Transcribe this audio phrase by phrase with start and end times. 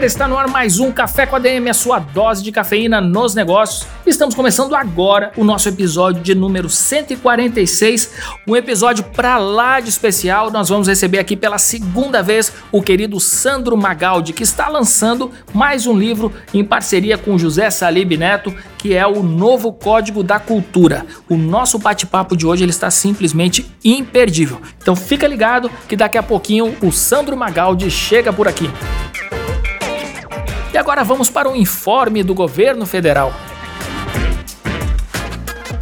[0.00, 3.02] galera, está no ar mais um Café com a DM, a sua dose de cafeína
[3.02, 3.86] nos negócios.
[4.06, 8.10] Estamos começando agora o nosso episódio de número 146,
[8.48, 10.50] um episódio para lá de especial.
[10.50, 15.86] Nós vamos receber aqui pela segunda vez o querido Sandro Magaldi, que está lançando mais
[15.86, 21.04] um livro em parceria com José Salib Neto, que é o Novo Código da Cultura.
[21.28, 24.62] O nosso bate-papo de hoje ele está simplesmente imperdível.
[24.80, 28.70] Então fica ligado que daqui a pouquinho o Sandro Magaldi chega por aqui.
[30.72, 33.32] E agora vamos para o informe do governo federal.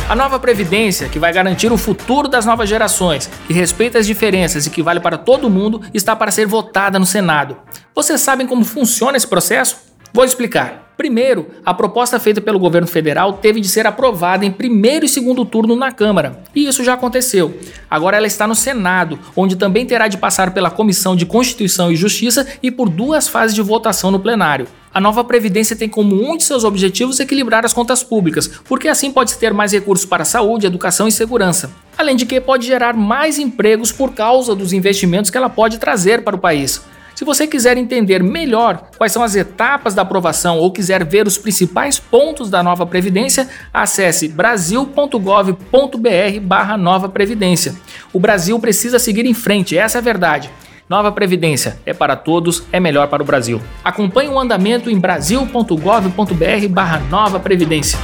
[0.08, 4.64] A nova Previdência, que vai garantir o futuro das novas gerações, que respeita as diferenças
[4.64, 7.59] e que vale para todo mundo, está para ser votada no Senado.
[7.94, 9.77] Vocês sabem como funciona esse processo?
[10.11, 10.94] Vou explicar.
[10.97, 15.44] Primeiro, a proposta feita pelo governo federal teve de ser aprovada em primeiro e segundo
[15.44, 17.56] turno na Câmara, e isso já aconteceu.
[17.89, 21.97] Agora ela está no Senado, onde também terá de passar pela Comissão de Constituição e
[21.97, 24.66] Justiça e por duas fases de votação no plenário.
[24.92, 29.12] A nova Previdência tem como um de seus objetivos equilibrar as contas públicas, porque assim
[29.12, 31.70] pode ter mais recursos para saúde, educação e segurança.
[31.97, 36.22] Além de que pode gerar mais empregos por causa dos investimentos que ela pode trazer
[36.22, 36.81] para o país.
[37.19, 41.36] Se você quiser entender melhor quais são as etapas da aprovação ou quiser ver os
[41.36, 47.75] principais pontos da nova Previdência, acesse brasil.gov.br barra nova Previdência.
[48.12, 50.48] O Brasil precisa seguir em frente, essa é a verdade.
[50.89, 53.61] Nova Previdência é para todos, é melhor para o Brasil.
[53.84, 57.99] Acompanhe o andamento em brasil.gov.br barra nova Previdência.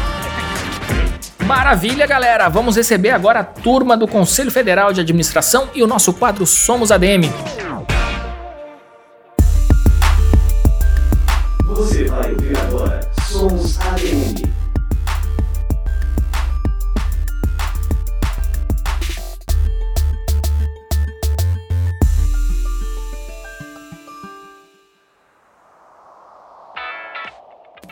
[1.47, 2.49] Maravilha, galera!
[2.49, 6.93] Vamos receber agora a turma do Conselho Federal de Administração e o nosso quadro Somos
[6.93, 7.31] ADM.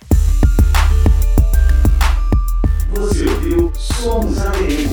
[2.94, 4.91] Você ouviu Somos ADM.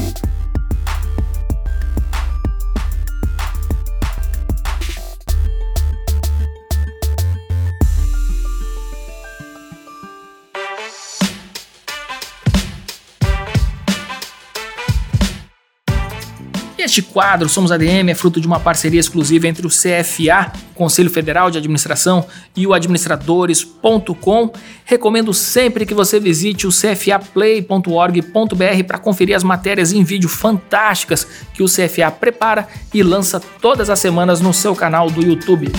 [16.99, 21.49] Este quadro, Somos ADM, é fruto de uma parceria exclusiva entre o CFA, Conselho Federal
[21.49, 24.53] de Administração, e o administradores.com.
[24.85, 31.25] Recomendo sempre que você visite o cfaplay.org.br para conferir as matérias em vídeo fantásticas
[31.55, 35.71] que o CFA prepara e lança todas as semanas no seu canal do YouTube.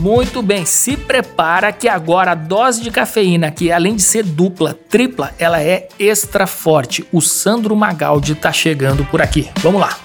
[0.00, 4.72] Muito bem, se prepara que agora a dose de cafeína, que além de ser dupla,
[4.72, 7.06] tripla, ela é extra forte.
[7.12, 9.50] O Sandro Magaldi tá chegando por aqui.
[9.58, 9.98] Vamos lá.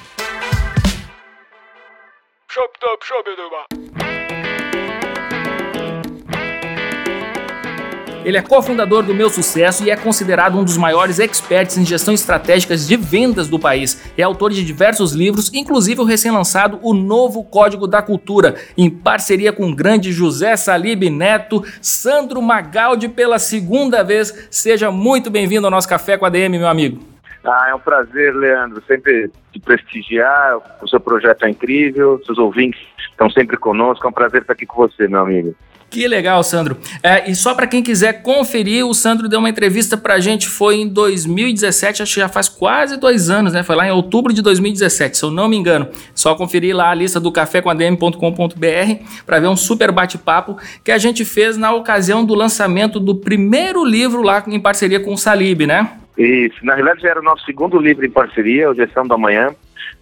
[8.26, 12.12] Ele é cofundador do Meu Sucesso e é considerado um dos maiores experts em gestão
[12.12, 14.12] estratégica de vendas do país.
[14.18, 19.54] É autor de diversos livros, inclusive o recém-lançado O Novo Código da Cultura, em parceria
[19.54, 24.48] com o grande José Salib Neto, Sandro Magaldi pela segunda vez.
[24.50, 27.00] Seja muito bem-vindo ao nosso Café com a DM, meu amigo.
[27.44, 30.58] Ah, é um prazer, Leandro, sempre te prestigiar.
[30.82, 34.04] O seu projeto é incrível, seus ouvintes estão sempre conosco.
[34.04, 35.56] É um prazer estar aqui com você, meu amigo.
[35.90, 36.78] Que legal, Sandro.
[37.02, 40.48] É, e só para quem quiser conferir, o Sandro deu uma entrevista para a gente,
[40.48, 43.64] foi em 2017, acho que já faz quase dois anos, né?
[43.64, 45.88] Foi lá em outubro de 2017, se eu não me engano.
[46.14, 51.24] Só conferir lá a lista do cafécomadm.com.br para ver um super bate-papo que a gente
[51.24, 55.90] fez na ocasião do lançamento do primeiro livro lá em parceria com o Salib, né?
[56.18, 59.50] Isso, na realidade já era o nosso segundo livro em parceria, o Gestão da Manhã,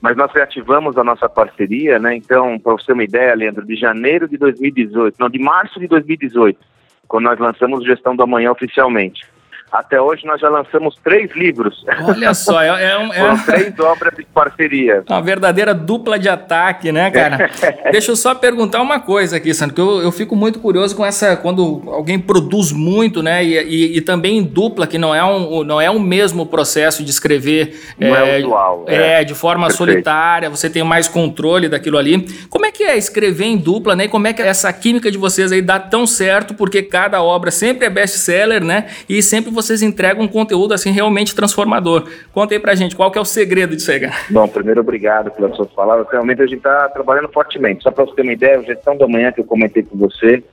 [0.04, 2.14] mas nós reativamos a nossa parceria, né?
[2.14, 5.88] Então, para você ter uma ideia, Leandro, de janeiro de 2018, não, de março de
[5.88, 6.60] 2018,
[7.08, 9.26] quando nós lançamos Gestão do Amanhã oficialmente.
[9.74, 11.84] Até hoje nós já lançamos três livros.
[12.08, 15.04] Olha só, é, é, um, é três obras de parceria.
[15.10, 17.50] Uma verdadeira dupla de ataque, né, cara?
[17.92, 21.04] Deixa eu só perguntar uma coisa aqui, Sandro, que eu, eu fico muito curioso com
[21.04, 25.24] essa quando alguém produz muito, né, e, e, e, também em dupla, que não é
[25.24, 27.76] um não é o mesmo processo de escrever.
[27.98, 28.86] Não é, é usual.
[28.88, 29.78] É, é de forma Perfeito.
[29.78, 32.24] solitária, você tem mais controle daquilo ali.
[32.48, 34.06] Como é que é escrever em dupla, né?
[34.06, 36.54] E como é que essa química de vocês aí dá tão certo?
[36.54, 38.86] Porque cada obra sempre é best-seller, né?
[39.10, 42.08] E sempre você vocês entregam um conteúdo assim realmente transformador.
[42.32, 44.14] Conta aí pra gente, qual que é o segredo disso aí, cara?
[44.30, 46.08] Bom, primeiro, obrigado pelas suas palavras.
[46.12, 47.84] Realmente a gente está trabalhando fortemente.
[47.84, 50.44] Só para você ter uma ideia, a gestão da manhã que eu comentei com você,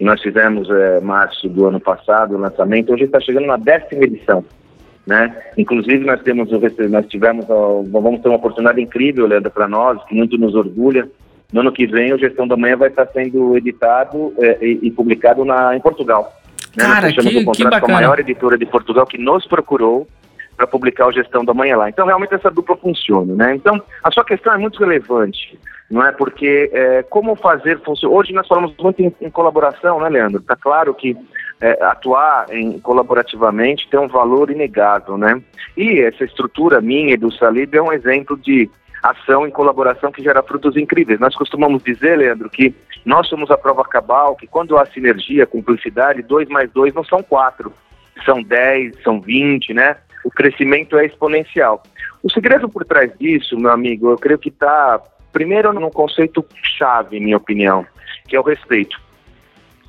[0.00, 4.44] nós fizemos é, março do ano passado o lançamento, hoje está chegando na décima edição.
[5.06, 5.34] Né?
[5.56, 6.50] Inclusive nós temos
[6.90, 11.08] nós tivemos vamos ter uma oportunidade incrível, Leandro, para nós, que muito nos orgulha.
[11.52, 14.90] No ano que vem, o Gestão da Manhã vai estar sendo editado é, e, e,
[14.90, 16.32] publicado na, em Portugal.
[16.76, 16.84] Né?
[16.84, 20.06] Cara, fechamos que, um contrato com a maior editora de Portugal que nos procurou
[20.56, 21.88] para publicar o Gestão da Manhã lá.
[21.88, 23.34] Então, realmente, essa dupla funciona.
[23.34, 23.54] Né?
[23.54, 25.58] Então, a sua questão é muito relevante,
[25.90, 26.12] não é?
[26.12, 28.14] Porque é, como fazer funcionar...
[28.14, 30.40] Hoje nós falamos muito em, em colaboração, né, Leandro?
[30.40, 31.16] Está claro que
[31.62, 35.40] é, atuar em, colaborativamente tem um valor inegável, né?
[35.76, 38.70] E essa estrutura minha e do Salib é um exemplo de
[39.02, 41.18] ação em colaboração que gera frutos incríveis.
[41.18, 42.74] Nós costumamos dizer, Leandro, que
[43.04, 47.22] nós somos a prova cabal, que quando há sinergia, cumplicidade, dois mais dois não são
[47.22, 47.72] quatro,
[48.24, 49.96] são dez, são vinte, né?
[50.24, 51.82] O crescimento é exponencial.
[52.22, 55.00] O segredo por trás disso, meu amigo, eu creio que está,
[55.32, 57.86] primeiro, num conceito chave, minha opinião,
[58.28, 59.00] que é o respeito.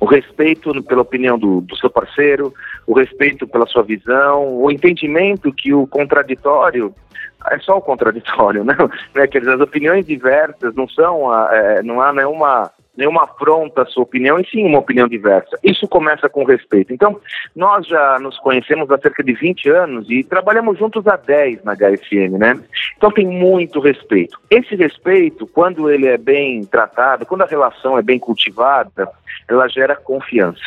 [0.00, 2.52] O respeito pela opinião do, do seu parceiro,
[2.86, 6.92] o respeito pela sua visão, o entendimento que o contraditório
[7.50, 8.74] é só o contraditório, né?
[9.14, 9.26] né?
[9.26, 14.02] Quer dizer, as opiniões diversas não são, é, não há nenhuma nenhuma afronta à sua
[14.02, 15.58] opinião, e sim uma opinião diversa.
[15.62, 16.92] Isso começa com respeito.
[16.92, 17.18] Então,
[17.56, 21.74] nós já nos conhecemos há cerca de 20 anos e trabalhamos juntos há 10 na
[21.74, 22.58] HFM, né?
[22.96, 24.38] Então tem muito respeito.
[24.50, 29.08] Esse respeito, quando ele é bem tratado, quando a relação é bem cultivada,
[29.48, 30.62] ela gera confiança.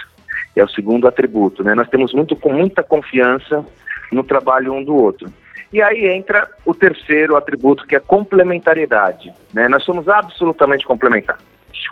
[0.55, 1.75] É o segundo atributo, né?
[1.75, 3.65] Nós temos muito com muita confiança
[4.11, 5.29] no trabalho um do outro.
[5.71, 9.33] E aí entra o terceiro atributo, que é complementariedade.
[9.53, 9.67] Né?
[9.67, 11.43] Nós somos absolutamente complementares.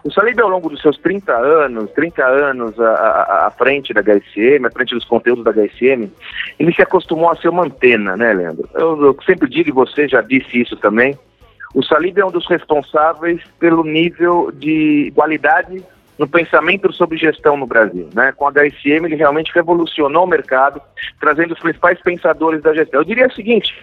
[0.03, 4.01] O Salib, ao longo dos seus 30 anos, 30 anos à, à, à, frente da
[4.01, 6.11] HSM, à frente dos conteúdos da HSM,
[6.59, 8.67] ele se acostumou a ser uma antena, né, Leandro?
[8.73, 11.17] Eu, eu sempre digo, e você já disse isso também,
[11.73, 15.83] o Salib é um dos responsáveis pelo nível de qualidade
[16.19, 18.07] no pensamento sobre gestão no Brasil.
[18.13, 18.31] Né?
[18.33, 20.79] Com a HSM, ele realmente revolucionou o mercado,
[21.19, 22.99] trazendo os principais pensadores da gestão.
[22.99, 23.73] Eu diria o seguinte: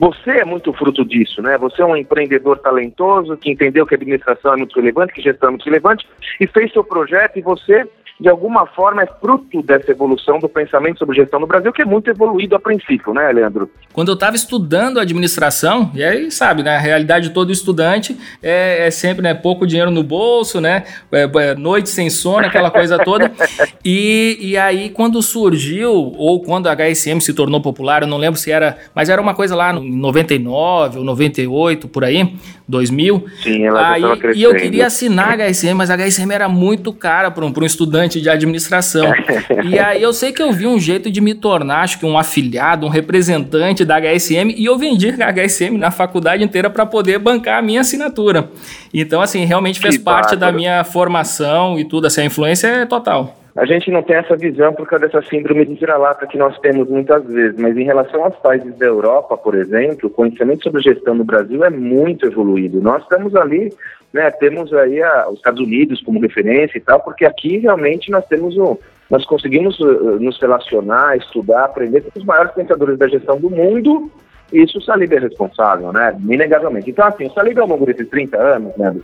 [0.00, 1.58] você é muito fruto disso, né?
[1.58, 5.48] Você é um empreendedor talentoso que entendeu que a administração é muito relevante, que gestão
[5.48, 6.08] é muito relevante,
[6.40, 7.86] e fez seu projeto e você
[8.20, 11.86] de alguma forma, é fruto dessa evolução do pensamento sobre gestão no Brasil, que é
[11.86, 13.70] muito evoluído a princípio, né, Leandro?
[13.94, 18.86] Quando eu estava estudando administração, e aí, sabe, né, a realidade de todo estudante é,
[18.86, 22.98] é sempre né, pouco dinheiro no bolso, né, é, é, noite sem sono, aquela coisa
[22.98, 23.30] toda.
[23.82, 28.38] E, e aí, quando surgiu, ou quando a HSM se tornou popular, eu não lembro
[28.38, 32.34] se era, mas era uma coisa lá em 99 ou 98, por aí,
[32.68, 33.24] 2000.
[33.42, 34.02] Sim, ela aí,
[34.34, 37.64] E eu queria assinar a HSM, mas a HSM era muito cara para um, um
[37.64, 39.12] estudante de administração.
[39.62, 42.16] e aí eu sei que eu vi um jeito de me tornar, acho que um
[42.16, 47.18] afiliado, um representante da HSM, e eu vendi a HSM na faculdade inteira para poder
[47.18, 48.50] bancar a minha assinatura.
[48.94, 50.40] Então, assim, realmente fez que parte bárbaro.
[50.40, 53.39] da minha formação e tudo, assim, a influência é total.
[53.56, 56.88] A gente não tem essa visão por causa dessa síndrome de vira-lata que nós temos
[56.88, 61.14] muitas vezes, mas em relação aos países da Europa, por exemplo, o conhecimento sobre gestão
[61.14, 62.80] no Brasil é muito evoluído.
[62.80, 63.72] Nós estamos ali,
[64.12, 68.24] né, temos aí a, os Estados Unidos como referência e tal, porque aqui realmente nós
[68.26, 68.76] temos um,
[69.10, 74.10] nós conseguimos uh, nos relacionar, estudar, aprender com os maiores pensadores da gestão do mundo,
[74.52, 76.90] e isso o Salib é responsável, né, inegavelmente.
[76.90, 78.94] Então, assim, o é um longo de 30 anos, né,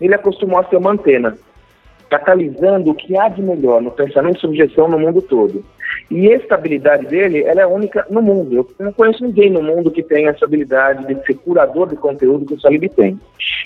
[0.00, 1.36] ele acostumou a ser uma antena
[2.12, 5.64] catalisando o que há de melhor no pensamento sobre gestão no mundo todo.
[6.10, 8.68] E essa habilidade dele, ela é única no mundo.
[8.78, 12.44] Eu não conheço ninguém no mundo que tenha essa habilidade de ser curador de conteúdo
[12.44, 13.18] que o Salib tem.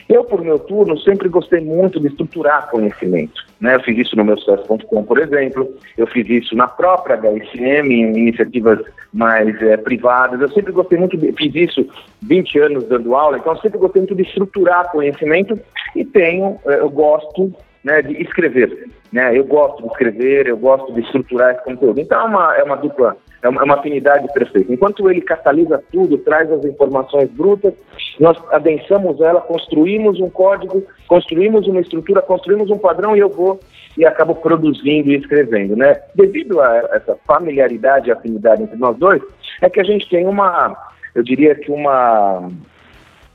[0.09, 3.45] Eu, por meu turno, sempre gostei muito de estruturar conhecimento.
[3.61, 3.75] Né?
[3.75, 5.69] Eu fiz isso no meu sucesso.com, por exemplo.
[5.99, 8.79] Eu fiz isso na própria HSM, em iniciativas
[9.13, 10.41] mais é, privadas.
[10.41, 11.89] Eu sempre gostei muito, de, fiz isso
[12.23, 15.59] 20 anos dando aula, então eu sempre gostei muito de estruturar conhecimento
[15.95, 17.55] e tenho, eh, eu gosto
[17.87, 18.89] né, de escrever.
[19.13, 19.39] Né?
[19.39, 22.01] Eu gosto de escrever, eu gosto de estruturar esse conteúdo.
[22.01, 24.73] Então é uma, é uma dupla, é uma, é uma afinidade perfeita.
[24.73, 27.73] Enquanto ele catalisa tudo, traz as informações brutas,
[28.19, 33.61] nós adensamos ela, construímos um código, construímos uma estrutura, construímos um padrão e eu vou
[33.97, 35.77] e acabo produzindo e escrevendo.
[35.77, 35.97] Né?
[36.17, 39.23] Devido a essa familiaridade e afinidade entre nós dois,
[39.63, 40.77] é que a gente tem uma,
[41.15, 42.51] eu diria que uma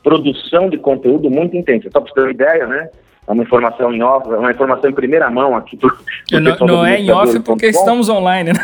[0.04, 1.90] produção de conteúdo muito intensa.
[1.90, 2.90] Só para ter uma ideia, né?
[3.28, 5.78] É uma informação em off, uma informação em primeira mão aqui.
[5.78, 8.60] Pro, pro não, não é em off porque estamos online, né?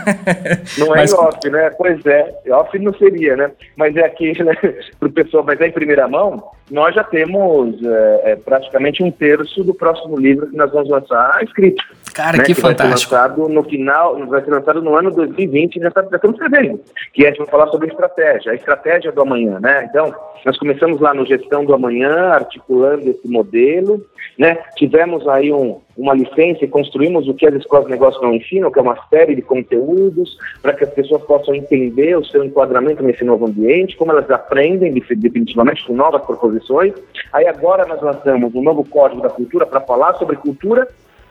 [0.80, 1.14] Não é mas...
[1.14, 1.70] em off, né?
[1.78, 3.52] Pois é, off não seria, né?
[3.76, 4.54] Mas é aqui, né,
[5.00, 9.12] para o pessoal, mas é em primeira mão, nós já temos é, é, praticamente um
[9.12, 11.84] terço do próximo livro que nós vamos lançar escrito.
[12.14, 13.12] Cara, né, que, que fantástico.
[13.12, 16.36] Vai ser lançado no final, vai ser lançado no ano 2020, já, tá, já estamos
[16.40, 16.82] escrevendo,
[17.14, 19.88] que é, a gente vai falar sobre estratégia, a estratégia do amanhã, né?
[19.90, 20.14] Então,
[20.46, 24.04] nós começamos lá no Gestão do Amanhã, articulando esse modelo,
[24.38, 24.47] né?
[24.76, 28.72] Tivemos aí um, uma licença e construímos o que as escolas de negócio não ensinam,
[28.72, 33.04] que é uma série de conteúdos para que as pessoas possam entender o seu enquadramento
[33.04, 36.94] nesse novo ambiente, como elas aprendem definitivamente com novas proposições.
[37.34, 40.88] Aí agora nós lançamos um novo código da cultura para falar sobre cultura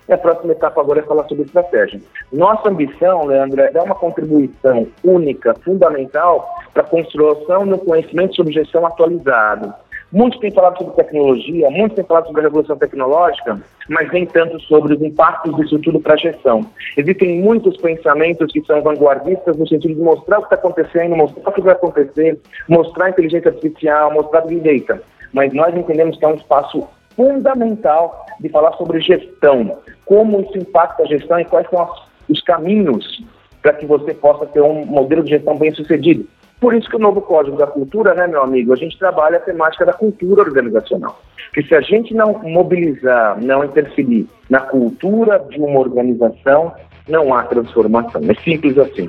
[0.08, 2.00] e a próxima etapa agora é falar sobre estratégia.
[2.32, 8.52] Nossa ambição, Leandro, é dar uma contribuição única, fundamental para a construção do conhecimento sobre
[8.52, 9.75] gestão atualizado
[10.12, 14.60] Muitos têm falado sobre tecnologia, muitos têm falado sobre a revolução tecnológica, mas nem tanto
[14.60, 16.60] sobre os impactos disso tudo para a gestão.
[16.96, 21.50] Existem muitos pensamentos que são vanguardistas no sentido de mostrar o que está acontecendo, mostrar
[21.50, 25.02] o que vai acontecer, mostrar a inteligência artificial, mostrar a Data.
[25.32, 26.86] Mas nós entendemos que é um espaço
[27.16, 31.88] fundamental de falar sobre gestão, como isso impacta a gestão e quais são
[32.28, 33.25] os caminhos
[33.60, 36.26] para que você possa ter um modelo de gestão bem sucedido.
[36.60, 39.40] Por isso que o novo Código da Cultura, né, meu amigo, a gente trabalha a
[39.40, 41.20] temática da cultura organizacional.
[41.52, 46.72] Que se a gente não mobilizar, não interferir na cultura de uma organização,
[47.06, 48.22] não há transformação.
[48.28, 49.08] É simples assim.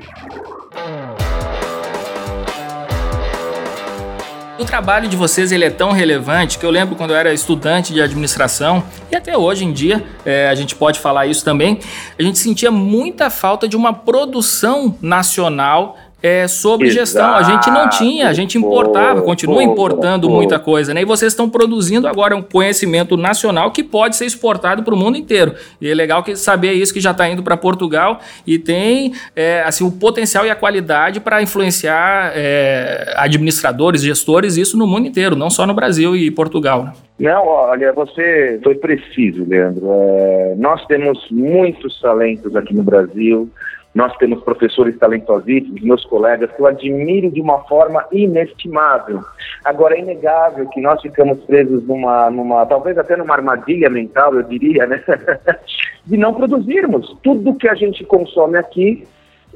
[4.60, 7.94] O trabalho de vocês ele é tão relevante que eu lembro quando eu era estudante
[7.94, 11.80] de administração e até hoje em dia é, a gente pode falar isso também.
[12.18, 17.00] A gente sentia muita falta de uma produção nacional é, sobre Exato.
[17.00, 17.36] gestão.
[17.36, 21.02] A gente não tinha, a gente importava, continua importando muita coisa, né?
[21.02, 25.18] E vocês estão produzindo agora um conhecimento nacional que pode ser exportado para o mundo
[25.18, 25.54] inteiro.
[25.80, 29.62] E é legal que saber isso que já está indo para Portugal e tem é,
[29.64, 35.36] assim o potencial e a qualidade para influenciar é, administradores, gestores, isso no mundo inteiro,
[35.36, 36.86] não só no Brasil e Portugal.
[36.86, 36.94] Né?
[37.20, 39.88] Não, olha, você foi preciso, Leandro.
[39.92, 43.50] É, nós temos muitos talentos aqui no Brasil.
[43.96, 49.24] Nós temos professores talentosíssimos, meus colegas, que eu admiro de uma forma inestimável.
[49.66, 54.44] Agora, é inegável que nós ficamos presos numa, numa talvez até numa armadilha mental, eu
[54.44, 55.04] diria, né?
[56.06, 57.18] de não produzirmos.
[57.24, 59.08] Tudo que a gente consome aqui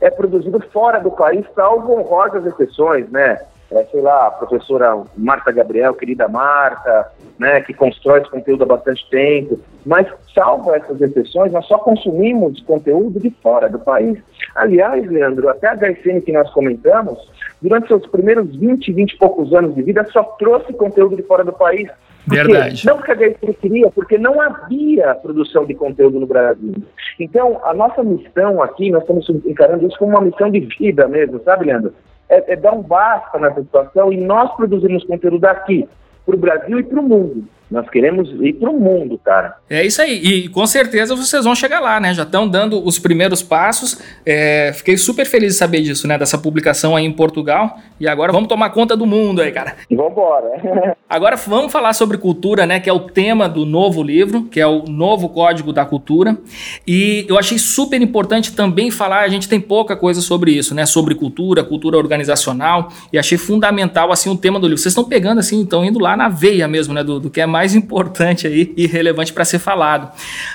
[0.01, 3.39] é produzido fora do país, salvo honrosas exceções, né?
[3.71, 7.09] É, sei lá, a professora Marta Gabriel, querida Marta,
[7.39, 12.61] né, que constrói esse conteúdo há bastante tempo, mas salvo essas exceções, nós só consumimos
[12.61, 14.19] conteúdo de fora do país.
[14.55, 17.17] Aliás, Leandro, até a HSN que nós comentamos,
[17.61, 21.43] durante seus primeiros 20, 20 e poucos anos de vida, só trouxe conteúdo de fora
[21.43, 21.89] do país.
[22.27, 22.85] Verdade.
[22.85, 26.75] Não porque a HSN queria, porque não havia produção de conteúdo no Brasil.
[27.19, 31.41] Então, a nossa missão aqui, nós estamos encarando isso como uma missão de vida mesmo,
[31.43, 31.93] sabe, Leandro?
[32.31, 35.87] É, é dar um basta nessa situação e nós produzimos conteúdo aqui,
[36.25, 37.43] para o Brasil e para o mundo.
[37.71, 39.55] Nós queremos ir para o mundo, cara.
[39.69, 40.21] É isso aí.
[40.21, 42.13] E com certeza vocês vão chegar lá, né?
[42.13, 43.97] Já estão dando os primeiros passos.
[44.25, 46.17] É, fiquei super feliz de saber disso, né?
[46.17, 47.77] Dessa publicação aí em Portugal.
[47.97, 49.75] E agora vamos tomar conta do mundo aí, cara.
[49.89, 50.51] Vambora.
[51.09, 52.77] agora vamos falar sobre cultura, né?
[52.81, 56.37] Que é o tema do novo livro, que é o novo Código da Cultura.
[56.85, 60.85] E eu achei super importante também falar, a gente tem pouca coisa sobre isso, né?
[60.85, 62.89] Sobre cultura, cultura organizacional.
[63.13, 64.81] E achei fundamental, assim, o tema do livro.
[64.81, 67.01] Vocês estão pegando, assim, estão indo lá na veia mesmo, né?
[67.01, 70.11] Do, do que é mais mais importante aí e relevante para ser falado.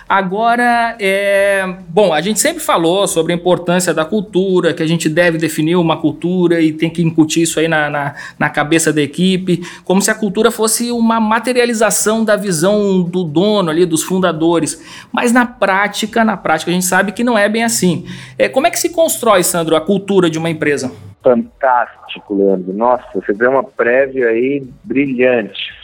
[0.09, 5.09] Agora, é, bom, a gente sempre falou sobre a importância da cultura, que a gente
[5.09, 9.01] deve definir uma cultura e tem que incutir isso aí na, na, na cabeça da
[9.01, 14.83] equipe, como se a cultura fosse uma materialização da visão do dono ali, dos fundadores.
[15.13, 18.05] Mas na prática, na prática a gente sabe que não é bem assim.
[18.37, 20.91] É, como é que se constrói, Sandro, a cultura de uma empresa?
[21.23, 22.73] Fantástico, Leandro.
[22.73, 25.76] Nossa, você deu uma prévia aí brilhante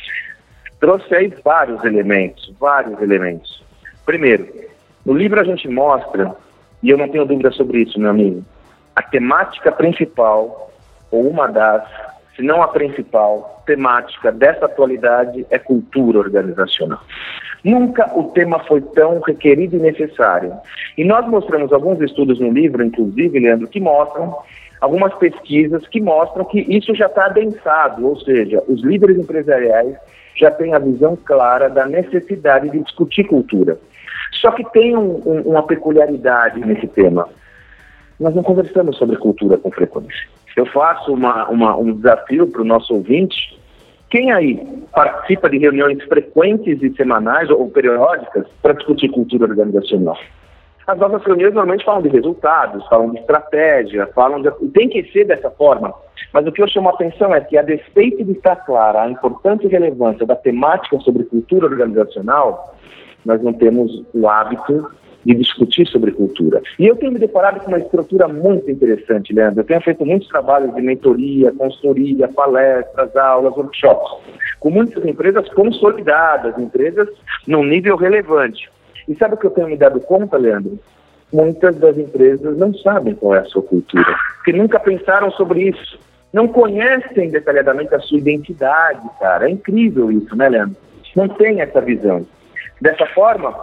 [0.82, 3.62] trouxe aí vários elementos, vários elementos.
[4.04, 4.48] Primeiro,
[5.06, 6.34] no livro a gente mostra,
[6.82, 8.42] e eu não tenho dúvida sobre isso, meu amigo,
[8.96, 10.72] a temática principal,
[11.12, 11.84] ou uma das,
[12.34, 17.00] se não a principal, temática dessa atualidade é cultura organizacional.
[17.62, 20.52] Nunca o tema foi tão requerido e necessário.
[20.98, 24.36] E nós mostramos alguns estudos no livro, inclusive, Leandro, que mostram
[24.80, 29.96] algumas pesquisas que mostram que isso já está adensado, ou seja, os líderes empresariais
[30.36, 33.78] já tem a visão clara da necessidade de discutir cultura.
[34.32, 37.28] Só que tem um, um, uma peculiaridade nesse tema.
[38.18, 40.28] Nós não conversamos sobre cultura com frequência.
[40.56, 43.58] Eu faço uma, uma, um desafio para o nosso ouvinte.
[44.10, 44.56] Quem aí
[44.92, 50.18] participa de reuniões frequentes e semanais ou periódicas para discutir cultura organizacional?
[50.86, 54.50] As nossas reuniões normalmente falam de resultados, falam de estratégia, falam de.
[54.72, 55.94] Tem que ser dessa forma.
[56.32, 59.10] Mas o que eu chamo a atenção é que, a despeito de estar clara a
[59.10, 62.74] importância e relevância da temática sobre cultura organizacional,
[63.24, 64.90] nós não temos o hábito
[65.24, 66.60] de discutir sobre cultura.
[66.78, 69.60] E eu tenho me deparado com uma estrutura muito interessante, Leandro.
[69.60, 74.10] Eu tenho feito muitos trabalhos de mentoria, consultoria, palestras, aulas, workshops,
[74.58, 77.08] com muitas empresas consolidadas, empresas
[77.46, 78.68] num nível relevante.
[79.12, 80.78] E sabe o que eu tenho me dado conta, Leandro?
[81.30, 85.98] Muitas das empresas não sabem qual é a sua cultura, porque nunca pensaram sobre isso.
[86.32, 89.46] Não conhecem detalhadamente a sua identidade, cara.
[89.46, 90.76] É incrível isso, né, Leandro?
[91.14, 92.26] Não tem essa visão.
[92.80, 93.54] Dessa forma,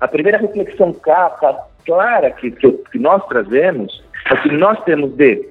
[0.00, 0.94] a primeira reflexão
[1.84, 5.48] clara que, que, que nós trazemos é que nós temos de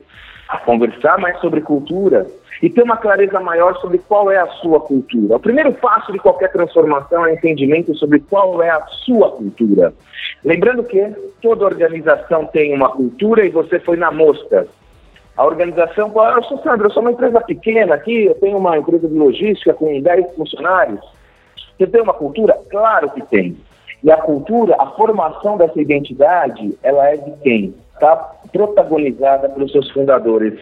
[0.64, 2.28] conversar mais sobre cultura,
[2.62, 5.36] e ter uma clareza maior sobre qual é a sua cultura.
[5.36, 9.94] O primeiro passo de qualquer transformação é entendimento sobre qual é a sua cultura.
[10.44, 11.02] Lembrando que
[11.42, 14.68] toda organização tem uma cultura e você foi na mosca.
[15.36, 19.08] A organização, eu sou Sandro, eu sou uma empresa pequena aqui, eu tenho uma empresa
[19.08, 21.00] de logística com 10 funcionários.
[21.78, 22.60] Você tem uma cultura?
[22.70, 23.58] Claro que tem.
[24.04, 27.74] E a cultura, a formação dessa identidade, ela é de quem?
[27.94, 28.16] Está
[28.52, 30.60] protagonizada pelos seus fundadores,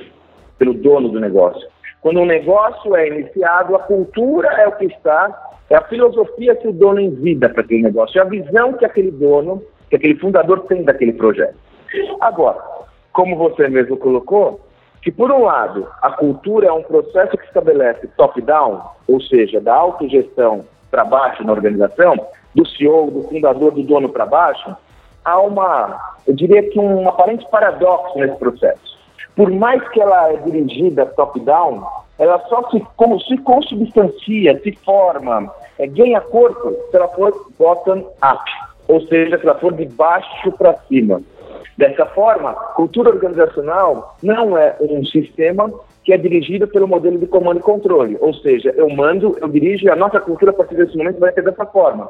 [0.57, 1.67] pelo dono do negócio.
[2.01, 6.67] Quando um negócio é iniciado, a cultura é o que está, é a filosofia que
[6.67, 10.61] o dono envida para aquele negócio, é a visão que aquele dono, que aquele fundador
[10.61, 11.57] tem daquele projeto.
[12.21, 12.59] Agora,
[13.11, 14.61] como você mesmo colocou,
[15.01, 19.75] que por um lado a cultura é um processo que estabelece top-down, ou seja, da
[19.75, 22.15] autogestão para baixo na organização,
[22.55, 24.75] do CEO, do fundador, do dono para baixo,
[25.23, 28.98] há uma, eu diria que um aparente paradoxo nesse processo
[29.35, 31.83] por mais que ela é dirigida top-down,
[32.17, 38.51] ela só se, como, se consubstancia, se forma, é, ganha corpo se ela for bottom-up,
[38.87, 41.21] ou seja, se ela for de baixo para cima.
[41.77, 45.71] Dessa forma, cultura organizacional não é um sistema
[46.03, 49.85] que é dirigido pelo modelo de comando e controle, ou seja, eu mando, eu dirijo
[49.85, 52.09] e a nossa cultura a partir desse momento vai ser dessa forma.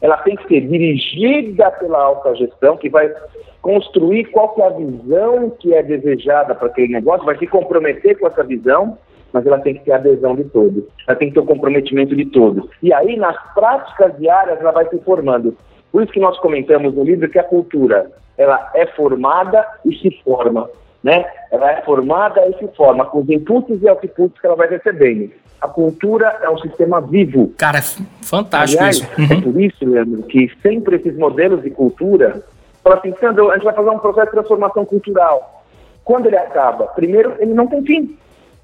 [0.00, 3.12] Ela tem que ser dirigida pela alta gestão, que vai
[3.60, 8.26] construir qual é a visão que é desejada para aquele negócio, vai se comprometer com
[8.26, 8.96] essa visão,
[9.32, 12.16] mas ela tem que ter a adesão de todos, ela tem que ter o comprometimento
[12.16, 12.68] de todos.
[12.82, 15.56] E aí, nas práticas diárias, ela vai se formando.
[15.92, 20.10] Por isso que nós comentamos no livro que a cultura ela é formada e se
[20.22, 20.68] forma.
[21.02, 21.24] Né?
[21.50, 25.30] Ela é formada e se forma com os inputs e outputs que ela vai recebendo.
[25.60, 27.52] A cultura é um sistema vivo.
[27.58, 27.82] Cara, é
[28.22, 29.08] fantástico Aliás, isso.
[29.18, 29.42] É Uhum.
[29.42, 32.42] por isso, Leandro, que sempre esses modelos de cultura,
[32.82, 35.62] fala assim, Sandro, a gente vai fazer um processo de transformação cultural.
[36.04, 36.86] Quando ele acaba?
[36.88, 38.18] Primeiro, ele não tem fim.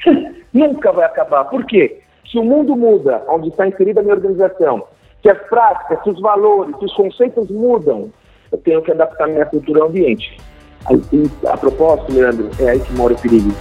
[0.53, 1.45] Nunca vai acabar.
[1.45, 2.01] Por quê?
[2.31, 4.85] Se o mundo muda, onde está inserida a minha organização,
[5.23, 8.11] se as práticas, se os valores, se os conceitos mudam,
[8.51, 10.37] eu tenho que adaptar minha cultura ao ambiente.
[11.13, 13.53] E a propósito, Leandro, é aí que mora o perigo.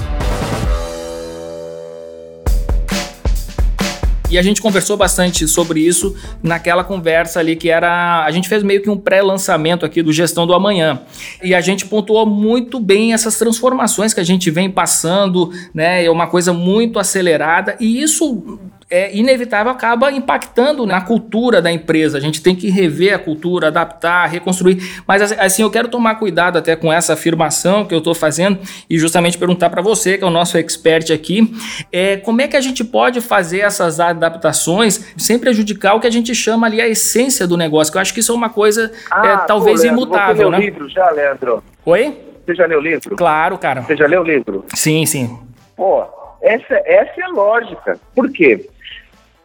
[4.29, 8.25] E a gente conversou bastante sobre isso naquela conversa ali que era.
[8.25, 10.99] A gente fez meio que um pré-lançamento aqui do Gestão do Amanhã.
[11.43, 16.03] E a gente pontuou muito bem essas transformações que a gente vem passando, né?
[16.03, 17.75] É uma coisa muito acelerada.
[17.79, 18.59] E isso
[18.95, 22.17] é inevitável acaba impactando na cultura da empresa.
[22.17, 25.01] A gente tem que rever a cultura, adaptar, reconstruir.
[25.05, 28.57] Mas assim, eu quero tomar cuidado até com essa afirmação que eu estou fazendo
[28.89, 31.53] e justamente perguntar para você, que é o nosso expert aqui,
[31.91, 36.11] é, como é que a gente pode fazer essas adaptações sem prejudicar o que a
[36.11, 38.91] gente chama ali a essência do negócio, que eu acho que isso é uma coisa
[39.11, 40.57] é, talvez pô, Leandro, imutável, né?
[40.57, 41.61] o livro já, Leandro?
[41.85, 42.17] Oi?
[42.45, 43.15] Você já leu o livro?
[43.15, 43.81] Claro, cara.
[43.81, 44.63] Você já leu o livro?
[44.73, 45.37] Sim, sim.
[45.75, 46.05] Pô,
[46.41, 47.99] essa, essa é a lógica.
[48.13, 48.69] Por quê?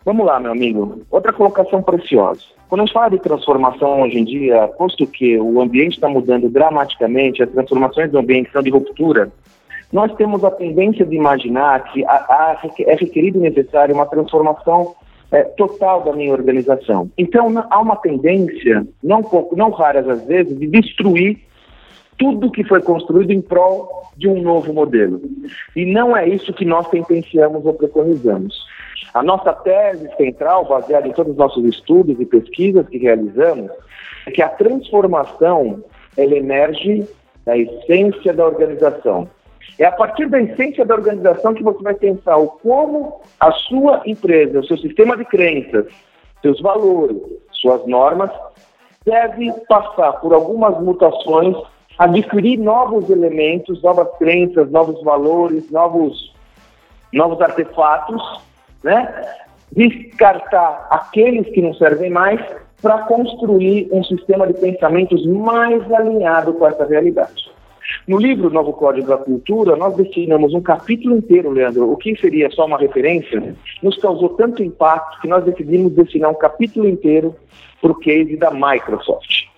[0.05, 1.03] Vamos lá, meu amigo.
[1.11, 2.41] Outra colocação preciosa.
[2.69, 6.49] Quando a gente fala de transformação hoje em dia, posto que o ambiente está mudando
[6.49, 9.31] dramaticamente, as transformações do ambiente são de ruptura,
[9.93, 14.95] nós temos a tendência de imaginar que há, há, é requerido e necessário uma transformação
[15.33, 17.11] é, total da minha organização.
[17.19, 21.39] Então, há uma tendência, não pouco, não raras às vezes, de destruir
[22.17, 25.21] tudo que foi construído em prol de um novo modelo.
[25.75, 28.55] E não é isso que nós sentenciamos ou preconizamos.
[29.15, 33.71] A nossa tese central, baseada em todos os nossos estudos e pesquisas que realizamos,
[34.27, 35.83] é que a transformação
[36.17, 37.07] ela emerge
[37.45, 39.29] da essência da organização.
[39.79, 44.03] É a partir da essência da organização que você vai pensar o como a sua
[44.05, 45.87] empresa, o seu sistema de crenças,
[46.43, 47.17] seus valores,
[47.53, 48.31] suas normas,
[49.05, 51.57] deve passar por algumas mutações,
[51.99, 56.35] adquirir novos elementos, novas crenças, novos valores, novos,
[57.13, 58.23] novos artefatos,
[58.83, 59.25] né?
[59.73, 62.40] descartar aqueles que não servem mais
[62.83, 67.51] para construir um sistema de pensamentos mais alinhado com essa realidade.
[68.07, 72.51] No livro Novo Código da Cultura, nós destinamos um capítulo inteiro, Leandro, o que seria
[72.51, 77.35] só uma referência, nos causou tanto impacto que nós decidimos destinar um capítulo inteiro
[77.81, 79.49] para o case da Microsoft.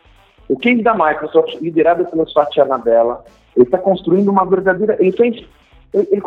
[0.48, 3.24] O case da Microsoft, liderado pelo Satya Nadella,
[3.56, 4.96] ele está construindo uma verdadeira...
[4.98, 5.44] Ele fez...
[5.92, 6.20] Ele, ele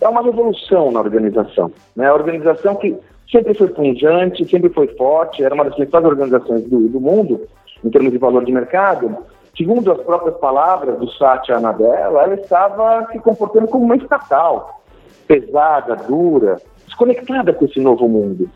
[0.00, 1.70] é uma revolução na organização.
[1.96, 2.06] Né?
[2.08, 2.96] A organização que
[3.30, 7.46] sempre foi pungente, sempre foi forte, era uma das principais organizações do, do mundo,
[7.84, 9.16] em termos de valor de mercado,
[9.56, 14.80] segundo as próprias palavras do Satya Nadella, ela estava se comportando como uma estatal,
[15.26, 18.48] pesada, dura, desconectada com esse novo mundo.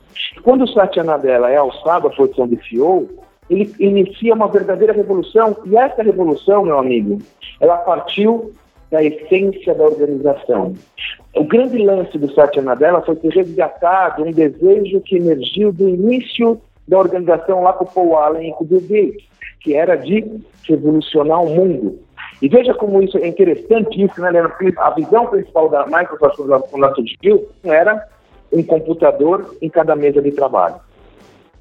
[0.42, 3.08] Quando o Satya Nadella é alçado à posição de CEO,
[3.50, 7.18] ele inicia uma verdadeira revolução, e essa revolução, meu amigo,
[7.60, 8.52] ela partiu
[8.92, 10.74] da essência da organização.
[11.34, 16.60] O grande lance do Satya Nadella foi ter resgatado um desejo que emergiu do início
[16.86, 19.24] da organização lá com o Paul Allen e com o Bill Gates,
[19.60, 20.22] que era de
[20.68, 21.98] revolucionar o mundo.
[22.42, 24.52] E veja como isso é interessante, isso, né, Leandro?
[24.76, 28.06] A visão principal da Microsoft quando ela surgiu era
[28.52, 30.74] um computador em cada mesa de trabalho.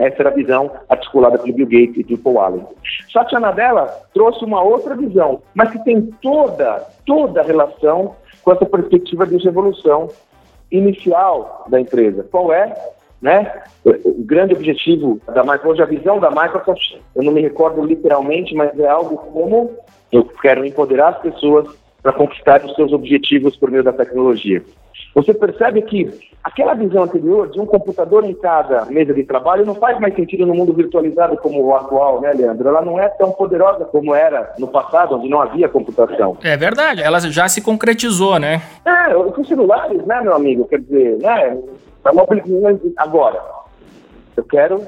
[0.02, 2.66] Essa era a visão articulada pelo Bill Gates e pelo Paul Allen.
[3.14, 3.86] Satya Nadella
[4.16, 9.38] trouxe uma outra visão, mas que tem toda, toda a relação com essa perspectiva de
[9.38, 10.10] revolução
[10.72, 12.26] inicial da empresa.
[12.32, 12.74] Qual é?
[13.22, 13.62] Né?
[13.86, 18.78] O grande objetivo da Microsoft, a visão da Microsoft, eu não me recordo literalmente, mas
[18.80, 19.70] é algo como
[20.12, 21.68] eu quero empoderar as pessoas
[22.02, 24.64] para conquistar os seus objetivos por meio da tecnologia.
[25.14, 29.76] Você percebe que aquela visão anterior de um computador em cada mesa de trabalho não
[29.76, 32.70] faz mais sentido no mundo virtualizado como o atual, né, Leandro?
[32.70, 36.38] Ela não é tão poderosa como era no passado, onde não havia computação.
[36.44, 38.62] É verdade, ela já se concretizou, né?
[38.86, 40.66] É, os celulares, né, meu amigo?
[40.66, 41.58] Quer dizer, né?
[42.98, 43.40] Agora,
[44.36, 44.82] eu quero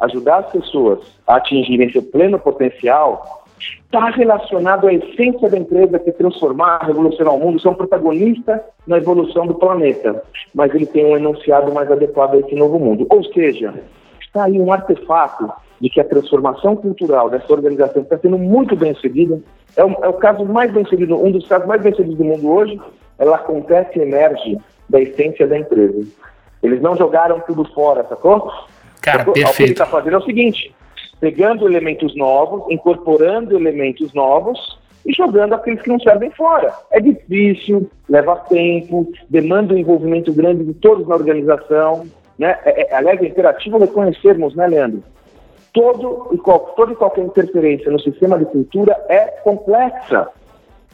[0.00, 6.10] ajudar as pessoas a atingirem seu pleno potencial está relacionado à essência da empresa que
[6.10, 10.22] é transformar, revolucionar o mundo, ser um protagonista na evolução do planeta.
[10.54, 13.06] Mas ele tem um enunciado mais adequado a esse novo mundo.
[13.10, 13.74] Ou seja,
[14.20, 18.94] está aí um artefato de que a transformação cultural dessa organização está sendo muito bem
[18.94, 19.40] sucedida.
[19.76, 22.24] É o, é o caso mais bem sucedido, um dos casos mais bem sucedidos do
[22.24, 22.80] mundo hoje.
[23.18, 26.06] Ela acontece e emerge da essência da empresa.
[26.62, 28.52] Eles não jogaram tudo fora, sacou?
[29.00, 29.34] Cara, sacou?
[29.34, 29.52] perfeito.
[29.52, 30.74] O que ele está fazendo é o seguinte:
[31.20, 34.78] pegando elementos novos, incorporando elementos novos,
[35.08, 36.72] e jogando aqueles que não servem fora.
[36.90, 42.06] É difícil, leva tempo, demanda um envolvimento grande de todos na organização.
[42.38, 42.58] Né?
[42.64, 45.02] É, é, aliás, é imperativo reconhecermos, né, Leandro?
[45.72, 50.28] Todo e, qual, toda e qualquer interferência no sistema de cultura é complexa.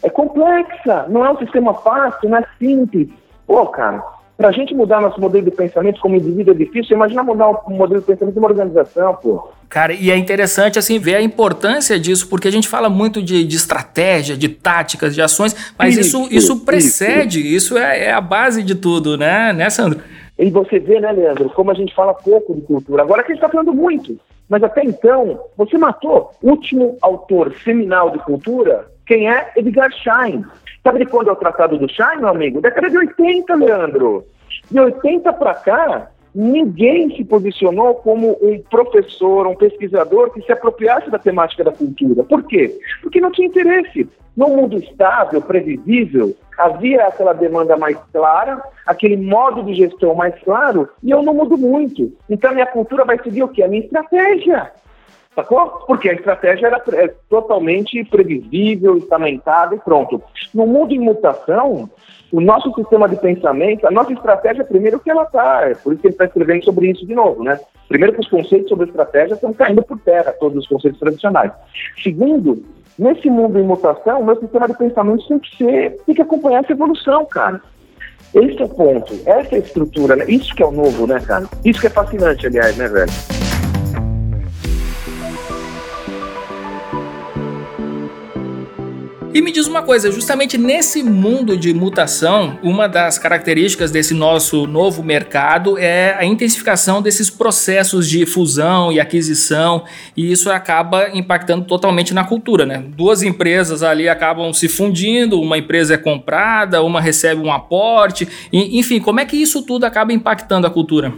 [0.02, 3.08] É complexa, não é um sistema fácil, não é simples.
[3.46, 4.04] Pô, cara,
[4.36, 7.70] para a gente mudar nosso modelo de pensamento como indivíduo é difícil, imagina mudar o
[7.70, 9.48] modelo de pensamento de uma organização, pô.
[9.74, 13.42] Cara, e é interessante assim ver a importância disso, porque a gente fala muito de,
[13.42, 18.12] de estratégia, de táticas, de ações, mas isso, isso, isso precede, isso, isso é, é,
[18.12, 19.98] a base de tudo, né, né, Sandro?
[20.38, 23.02] E você vê, né, Leandro, como a gente fala pouco de cultura.
[23.02, 24.16] Agora que a gente está falando muito.
[24.48, 29.50] Mas até então, você matou o último autor seminal de cultura, quem é?
[29.56, 30.44] Edgar Schein.
[30.84, 32.60] Sabe de quando é o Tratado do Schein, meu amigo?
[32.60, 34.24] Década de 80, Leandro.
[34.70, 41.10] De 80 para cá, ninguém se posicionou como um professor, um pesquisador que se apropriasse
[41.10, 42.24] da temática da cultura.
[42.24, 42.76] Por quê?
[43.02, 44.08] Porque não tinha interesse.
[44.36, 50.88] Num mundo estável, previsível, havia aquela demanda mais clara, aquele modo de gestão mais claro,
[51.02, 52.12] e eu não mudo muito.
[52.28, 53.62] Então, minha cultura vai seguir o quê?
[53.62, 54.72] A minha estratégia.
[55.34, 55.84] Sacou?
[55.86, 60.22] Porque a estratégia era é, totalmente previsível, estamentada e pronto.
[60.54, 61.90] No mundo em mutação,
[62.30, 66.02] o nosso sistema de pensamento, a nossa estratégia, primeiro que ela está, é por isso
[66.02, 67.58] que ele está escrevendo sobre isso de novo, né?
[67.88, 71.52] Primeiro que os conceitos sobre estratégia estão caindo por terra, todos os conceitos tradicionais.
[72.02, 72.62] Segundo,
[72.98, 76.62] nesse mundo em mutação, o meu sistema de pensamento tem que ser, tem que acompanhar
[76.62, 77.60] essa evolução, cara.
[78.32, 80.24] Esse é o ponto, essa é a estrutura, né?
[80.28, 81.46] Isso que é o novo, né, cara?
[81.64, 83.43] Isso que é fascinante, aliás, né, velho?
[89.34, 94.64] E me diz uma coisa, justamente nesse mundo de mutação, uma das características desse nosso
[94.64, 99.82] novo mercado é a intensificação desses processos de fusão e aquisição,
[100.16, 102.84] e isso acaba impactando totalmente na cultura, né?
[102.96, 109.00] Duas empresas ali acabam se fundindo, uma empresa é comprada, uma recebe um aporte, enfim,
[109.00, 111.12] como é que isso tudo acaba impactando a cultura?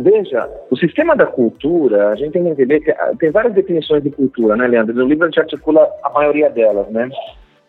[0.00, 4.02] Veja, o sistema da cultura, a gente tem que entender que ah, tem várias definições
[4.02, 4.94] de cultura, né, Leandro?
[4.94, 7.10] No livro a gente articula a maioria delas, né?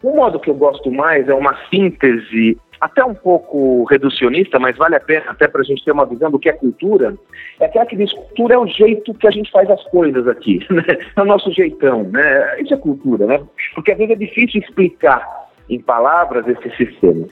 [0.02, 4.96] O modo que eu gosto mais é uma síntese, até um pouco reducionista, mas vale
[4.96, 7.16] a pena até para a gente ter uma visão do que é cultura.
[7.60, 10.66] É aquela que diz cultura é o jeito que a gente faz as coisas aqui,
[10.72, 10.84] né?
[11.16, 12.62] é o nosso jeitão, né?
[12.62, 13.42] Isso é cultura, né?
[13.76, 17.28] Porque às vezes é difícil explicar em palavras esse sistema.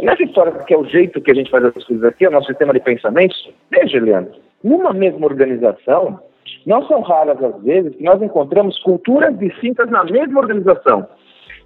[0.00, 2.32] Nessa história que é o jeito que a gente faz as coisas aqui, é o
[2.32, 6.18] nosso sistema de pensamentos, veja, Leandro, numa mesma organização,
[6.66, 11.06] não são raras as vezes que nós encontramos culturas distintas na mesma organização.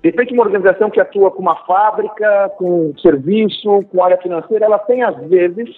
[0.03, 4.79] De repente, uma organização que atua com uma fábrica, com serviço, com área financeira, ela
[4.79, 5.69] tem, às vezes,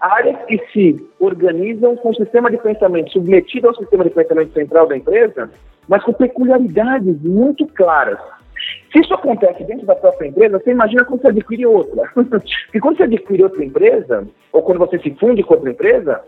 [0.00, 4.86] áreas que se organizam com o sistema de pensamento submetido ao sistema de pensamento central
[4.86, 5.50] da empresa,
[5.88, 8.18] mas com peculiaridades muito claras.
[8.92, 12.08] Se isso acontece dentro da própria empresa, você imagina quando você adquire outra.
[12.14, 16.22] Porque quando você adquire outra empresa, ou quando você se funde com outra empresa,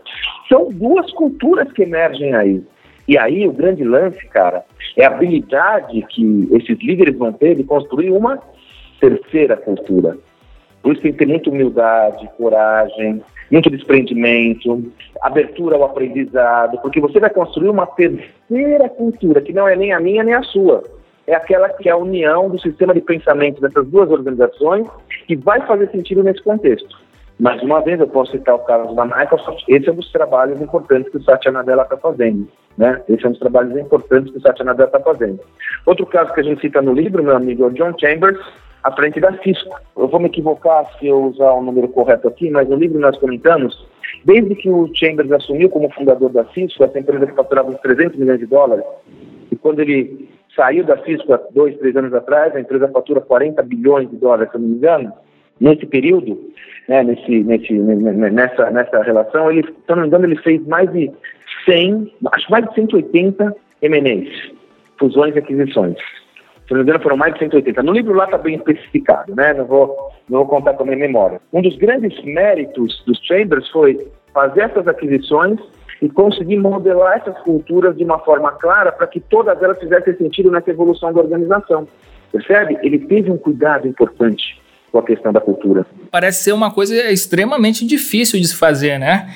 [0.49, 2.63] são duas culturas que emergem aí.
[3.07, 4.65] E aí o grande lance, cara,
[4.97, 8.39] é a habilidade que esses líderes vão ter de construir uma
[8.99, 10.17] terceira cultura.
[10.81, 14.91] Por isso tem que ter muita humildade, coragem, muito desprendimento,
[15.21, 19.99] abertura ao aprendizado, porque você vai construir uma terceira cultura, que não é nem a
[19.99, 20.83] minha nem a sua.
[21.25, 24.87] É aquela que é a união do sistema de pensamento dessas duas organizações
[25.27, 27.06] que vai fazer sentido nesse contexto.
[27.39, 29.63] Mais uma vez, eu posso citar o caso da Microsoft.
[29.67, 32.47] Esse é um dos trabalhos importantes que o Satya Nadella está fazendo.
[32.75, 32.99] Né?
[33.07, 35.39] Esse é um dos trabalhos importantes que o Satya Nadella está fazendo.
[35.85, 38.39] Outro caso que a gente cita no livro, meu amigo, é o John Chambers,
[38.83, 39.79] à frente da Cisco.
[39.95, 43.17] Eu vou me equivocar se eu usar o número correto aqui, mas no livro nós
[43.19, 43.87] comentamos,
[44.25, 48.17] desde que o Chambers assumiu como fundador da Cisco, essa empresa que faturava uns 300
[48.17, 48.85] milhões de dólares,
[49.51, 53.61] e quando ele saiu da Cisco há dois, três anos atrás, a empresa fatura 40
[53.61, 55.13] bilhões de dólares, se não me engano,
[55.59, 56.51] nesse período,
[56.87, 61.11] né, nesse, nesse, nessa, nessa relação, ele, se não me engano, ele fez mais de
[61.65, 64.51] 100, acho mais de 180 M&As,
[64.97, 65.97] fusões e aquisições.
[66.67, 67.83] Se não me engano, foram mais de 180.
[67.83, 69.53] No livro lá está bem especificado, né?
[69.53, 71.41] Não vou, não vou contar com a minha memória.
[71.53, 75.59] Um dos grandes méritos dos Chambers foi fazer essas aquisições
[76.01, 80.51] e conseguir modelar essas culturas de uma forma clara para que todas elas fizessem sentido
[80.51, 81.87] nessa evolução da organização.
[82.31, 82.77] Percebe?
[82.83, 84.61] Ele teve um cuidado importante
[84.97, 85.85] com a questão da cultura.
[86.11, 89.29] Parece ser uma coisa extremamente difícil de se fazer, né?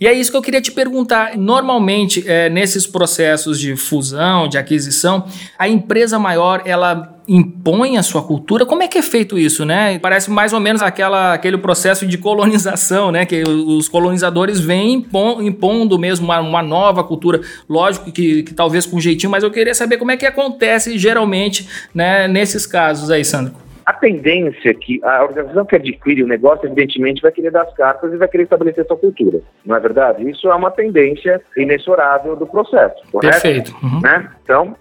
[0.00, 1.36] E é isso que eu queria te perguntar.
[1.36, 8.20] Normalmente, é, nesses processos de fusão, de aquisição, a empresa maior, ela impõe a sua
[8.20, 8.66] cultura.
[8.66, 10.00] Como é que é feito isso, né?
[10.00, 13.24] Parece mais ou menos aquela, aquele processo de colonização, né?
[13.24, 15.06] Que os colonizadores vêm
[15.40, 17.40] impondo mesmo uma, uma nova cultura.
[17.68, 21.68] Lógico que, que, talvez com jeitinho, mas eu queria saber como é que acontece geralmente
[21.94, 23.54] né, nesses casos aí, Sandro.
[23.84, 27.74] A tendência é que a organização que adquire o negócio, evidentemente, vai querer dar as
[27.74, 29.40] cartas e vai querer estabelecer sua cultura.
[29.64, 30.28] Não é verdade?
[30.28, 33.02] Isso é uma tendência inexorável do processo.
[33.10, 33.42] Correto?
[33.42, 33.76] Perfeito.
[33.82, 34.00] Uhum.
[34.00, 34.30] Né?
[34.42, 34.76] Então,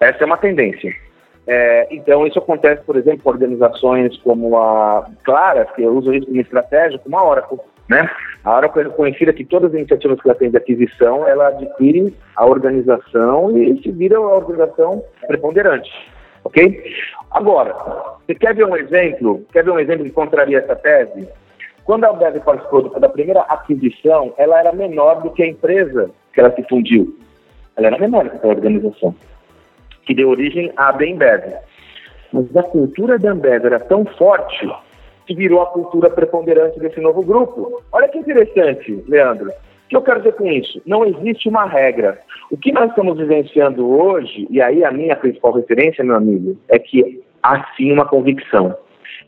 [0.00, 0.94] essa é uma tendência.
[1.46, 6.40] É, então, isso acontece, por exemplo, com organizações como a Clara, que usa isso como
[6.40, 7.58] estratégia, como a Oracle.
[7.88, 8.10] Né?
[8.42, 12.12] A Oracle é conhecida que todas as iniciativas que ela tem de aquisição, ela adquire
[12.34, 15.90] a organização e se vira a organização preponderante.
[16.46, 16.94] Ok?
[17.32, 17.74] Agora,
[18.24, 19.44] você quer ver um exemplo?
[19.52, 21.28] Quer ver um exemplo que contraria essa tese?
[21.84, 26.38] Quando a Albev participou da primeira aquisição, ela era menor do que a empresa que
[26.38, 27.18] ela se fundiu.
[27.76, 29.12] Ela era menor que a organização
[30.04, 31.52] que deu origem à Bembev.
[32.32, 34.70] Mas a cultura da Ambev era tão forte
[35.26, 37.82] que virou a cultura preponderante desse novo grupo.
[37.90, 39.50] Olha que interessante, Leandro.
[39.86, 40.82] O que eu quero dizer com isso?
[40.84, 42.18] Não existe uma regra.
[42.50, 46.76] O que nós estamos vivenciando hoje, e aí a minha principal referência, meu amigo, é
[46.76, 48.76] que há sim uma convicção.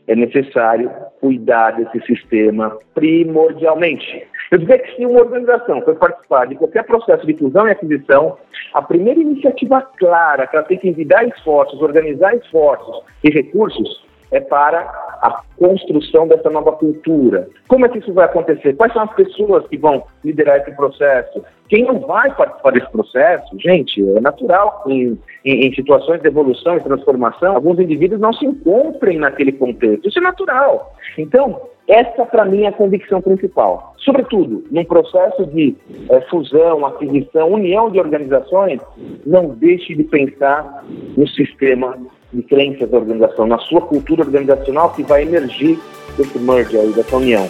[0.05, 0.91] É necessário
[1.21, 4.27] cuidar desse sistema primordialmente.
[4.51, 8.37] Eu dizer que se uma organização for participar de qualquer processo de inclusão e aquisição,
[8.73, 14.39] a primeira iniciativa clara que ela tem que envidar esforços, organizar esforços e recursos é
[14.39, 14.79] para
[15.21, 17.49] a construção dessa nova cultura.
[17.67, 18.75] Como é que isso vai acontecer?
[18.75, 21.43] Quais são as pessoas que vão liderar esse processo?
[21.67, 23.59] Quem não vai participar desse processo?
[23.59, 28.45] Gente, é natural em, em, em situações de evolução e transformação, alguns indivíduos não se
[28.45, 30.07] encontrem naquele contexto.
[30.07, 30.93] Isso é natural.
[31.17, 33.93] Então, essa, para mim, é a convicção principal.
[33.97, 35.75] Sobretudo, num processo de
[36.09, 38.79] é, fusão, aquisição, união de organizações,
[39.25, 40.83] não deixe de pensar
[41.17, 41.97] no sistema
[42.31, 45.79] de crenças da organização, na sua cultura organizacional que vai emergir
[46.17, 47.47] desse merge aí, dessa união.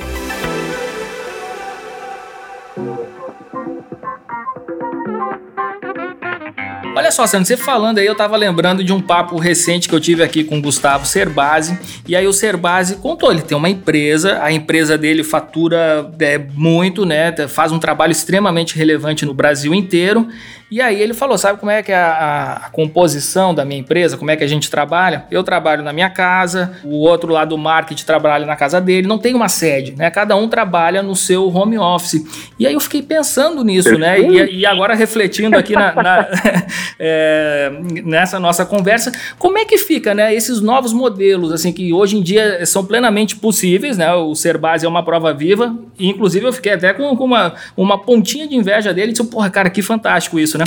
[6.95, 10.01] Olha só, Sandro, você falando aí, eu tava lembrando de um papo recente que eu
[10.01, 14.43] tive aqui com o Gustavo Cerbasi, e aí o Cerbasi contou, ele tem uma empresa,
[14.43, 20.27] a empresa dele fatura é, muito, né, faz um trabalho extremamente relevante no Brasil inteiro,
[20.71, 24.17] e aí ele falou: sabe como é que é a, a, composição da minha empresa,
[24.17, 25.25] como é que a gente trabalha?
[25.31, 29.17] Eu trabalho na minha casa, o outro lado do marketing trabalha na casa dele, não
[29.17, 30.11] tem uma sede, né?
[30.11, 32.23] Cada um trabalha no seu home office.
[32.59, 34.19] E aí eu fiquei pensando nisso, né?
[34.19, 36.27] E, e agora refletindo aqui na, na
[36.99, 37.71] é,
[38.05, 40.33] nessa nossa conversa, como é que fica, né?
[40.33, 44.13] Esses novos modelos, assim, que hoje em dia são plenamente possíveis, né?
[44.13, 47.55] O ser base é uma prova viva, e inclusive eu fiquei até com, com uma,
[47.75, 50.65] uma pontinha de inveja dele, disse, porra, cara, que fantástico isso, né?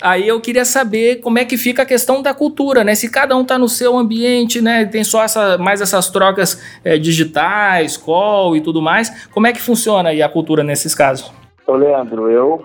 [0.00, 2.94] Aí eu queria saber como é que fica a questão da cultura, né?
[2.94, 4.84] Se cada um está no seu ambiente, né?
[4.84, 9.28] Tem só essa, mais essas trocas é, digitais, call e tudo mais.
[9.28, 11.32] Como é que funciona aí a cultura nesses casos?
[11.66, 12.64] Ô Leandro, eu,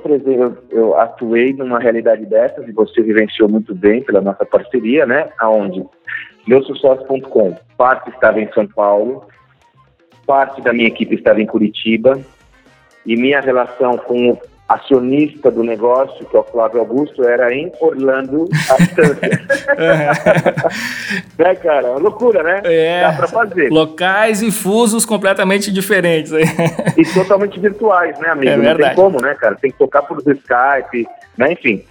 [0.72, 5.30] eu, atuei numa realidade dessas e você vivenciou muito bem pela nossa parceria, né?
[5.38, 5.86] Aonde?
[6.48, 7.56] Meusucesso.com.
[7.78, 9.28] Parte estava em São Paulo,
[10.26, 12.20] parte da minha equipe estava em Curitiba
[13.06, 18.50] e minha relação com acionista do negócio, que é o Flávio Augusto, era em Orlando,
[18.70, 19.30] a distância.
[21.38, 21.88] né, cara?
[21.88, 22.62] É loucura, né?
[22.64, 23.02] É.
[23.02, 23.70] Dá pra fazer.
[23.70, 26.32] Locais e fusos completamente diferentes.
[26.32, 28.52] e totalmente virtuais, né, amigo?
[28.52, 29.56] É Não tem como, né, cara?
[29.56, 31.52] Tem que tocar por Skype, né?
[31.52, 31.84] Enfim.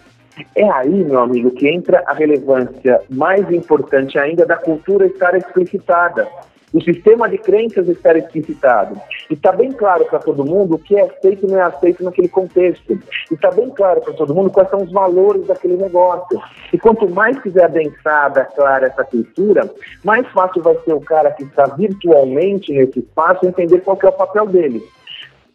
[0.57, 6.27] É aí, meu amigo, que entra a relevância mais importante ainda da cultura estar explicitada
[6.75, 9.01] o sistema de crenças estar explicitado.
[9.31, 12.03] E está bem claro para todo mundo o que é aceito e não é aceito
[12.03, 12.93] naquele contexto.
[13.31, 16.41] E está bem claro para todo mundo quais são os valores daquele negócio.
[16.73, 19.71] E quanto mais quiser adensada, clara essa cultura,
[20.03, 24.13] mais fácil vai ser o cara que está virtualmente nesse espaço entender qual é o
[24.13, 24.83] papel dele.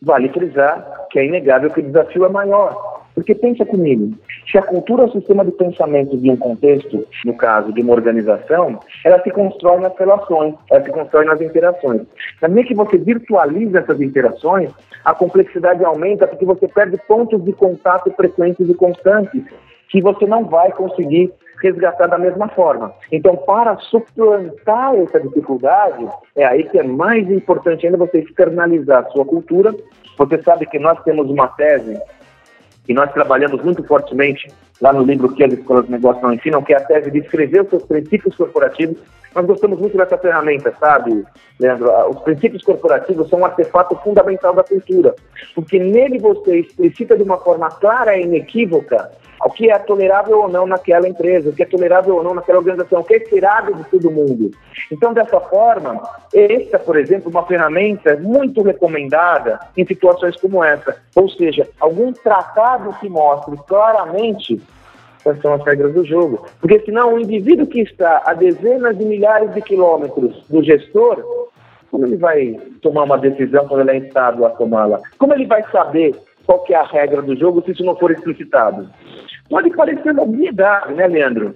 [0.01, 3.03] Vale frisar que é inegável que o desafio é maior.
[3.19, 4.13] Porque pensa comigo,
[4.49, 7.91] se a cultura é o sistema de pensamento de um contexto, no caso de uma
[7.91, 12.03] organização, ela se constrói nas relações, ela se constrói nas interações.
[12.41, 14.71] Na medida que você virtualiza essas interações,
[15.03, 19.43] a complexidade aumenta porque você perde pontos de contato frequentes e constantes
[19.89, 21.29] que você não vai conseguir
[21.62, 22.93] resgatar da mesma forma.
[23.12, 29.10] Então, para suplantar essa dificuldade, é aí que é mais importante ainda você externalizar a
[29.10, 29.75] sua cultura.
[30.17, 31.99] Você sabe que nós temos uma tese
[32.89, 36.61] e nós trabalhamos muito fortemente lá no livro que as escolas de negócio não ensinam,
[36.61, 38.97] que é a tese de escrever os seus princípios corporativos.
[39.35, 41.23] Nós gostamos muito dessa ferramenta, sabe,
[41.59, 41.91] Leandro?
[42.09, 45.13] Os princípios corporativos são um artefato fundamental da cultura,
[45.53, 49.11] porque nele você explicita de uma forma clara e inequívoca
[49.45, 52.59] o que é tolerável ou não naquela empresa, o que é tolerável ou não naquela
[52.59, 54.51] organização, o que é esperado de todo mundo.
[54.91, 56.01] Então, dessa forma,
[56.33, 60.97] esta, por exemplo, uma ferramenta muito recomendada em situações como essa.
[61.15, 64.61] Ou seja, algum tratado que mostre claramente
[65.23, 66.45] quais são as regras do jogo.
[66.60, 71.24] Porque senão o indivíduo que está a dezenas de milhares de quilômetros do gestor,
[71.91, 74.99] como ele vai tomar uma decisão quando ele é instado a tomá-la?
[75.17, 76.15] Como ele vai saber
[76.45, 78.89] qual que é a regra do jogo se isso não for explicitado?
[79.49, 81.55] Pode parecer uma obviedade, né, Leandro?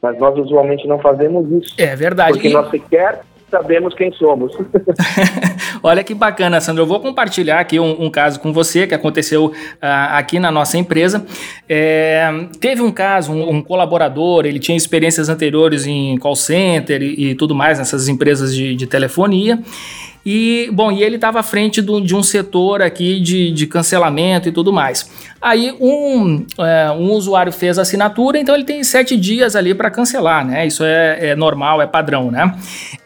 [0.00, 1.74] Mas nós usualmente não fazemos isso.
[1.78, 2.34] É verdade.
[2.34, 3.22] Porque nós sequer
[3.54, 4.52] sabemos quem somos.
[5.80, 6.82] Olha que bacana, Sandro.
[6.82, 9.52] Eu vou compartilhar aqui um, um caso com você que aconteceu uh,
[10.10, 11.24] aqui na nossa empresa.
[11.68, 12.28] É,
[12.60, 17.34] teve um caso, um, um, colaborador, ele tinha experiências anteriores em call center e, e
[17.36, 19.62] tudo mais nessas empresas de, de telefonia.
[20.24, 24.48] E, bom, e ele estava à frente do, de um setor aqui de, de cancelamento
[24.48, 25.10] e tudo mais.
[25.40, 29.90] Aí um, é, um usuário fez a assinatura, então ele tem sete dias ali para
[29.90, 30.66] cancelar, né?
[30.66, 32.54] Isso é, é, normal, é padrão, né?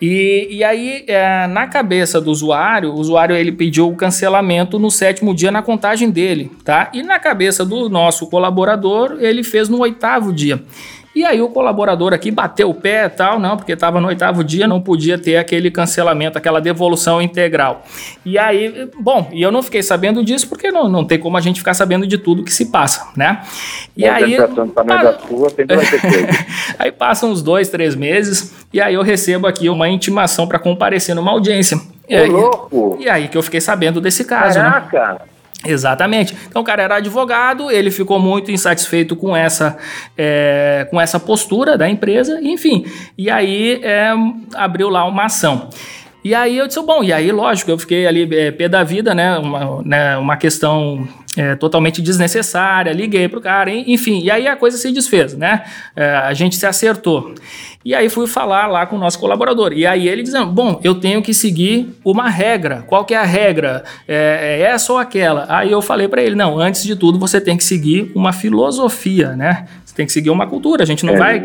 [0.00, 4.88] E, e aí, é, na cabeça do usuário, o usuário ele pediu o cancelamento no
[4.88, 6.90] sétimo dia na contagem dele, tá?
[6.94, 10.62] E na cabeça do nosso colaborador, ele fez no oitavo dia.
[11.18, 14.44] E aí o colaborador aqui bateu o pé e tal, não, porque estava no oitavo
[14.44, 17.84] dia, não podia ter aquele cancelamento, aquela devolução integral.
[18.24, 21.40] E aí, bom, e eu não fiquei sabendo disso porque não, não tem como a
[21.40, 23.42] gente ficar sabendo de tudo que se passa, né?
[23.96, 24.36] E aí.
[26.78, 31.16] aí passam uns dois, três meses, e aí eu recebo aqui uma intimação para comparecer
[31.16, 31.80] numa audiência.
[32.08, 32.96] E aí, louco.
[33.00, 34.60] e aí que eu fiquei sabendo desse caso.
[34.60, 34.64] Né?
[34.70, 35.12] Caraca!
[35.14, 35.37] Né?
[35.64, 36.36] Exatamente.
[36.48, 39.76] Então o cara era advogado, ele ficou muito insatisfeito com essa,
[40.16, 42.84] é, com essa postura da empresa, enfim.
[43.16, 44.12] E aí é,
[44.54, 45.68] abriu lá uma ação.
[46.22, 49.14] E aí eu disse, bom, e aí, lógico, eu fiquei ali é, pé da vida,
[49.14, 49.38] né?
[49.38, 51.08] Uma, né, uma questão
[51.38, 55.62] é, totalmente desnecessária, liguei pro cara, enfim, e aí a coisa se desfez, né?
[55.94, 57.32] É, a gente se acertou.
[57.84, 59.72] E aí fui falar lá com o nosso colaborador.
[59.72, 62.84] E aí ele dizendo: Bom, eu tenho que seguir uma regra.
[62.86, 63.84] Qual que é a regra?
[64.06, 65.46] É, é essa ou aquela?
[65.48, 69.36] Aí eu falei para ele: Não, antes de tudo você tem que seguir uma filosofia,
[69.36, 69.66] né?
[69.98, 70.84] Tem que seguir uma cultura.
[70.84, 71.42] A gente não vai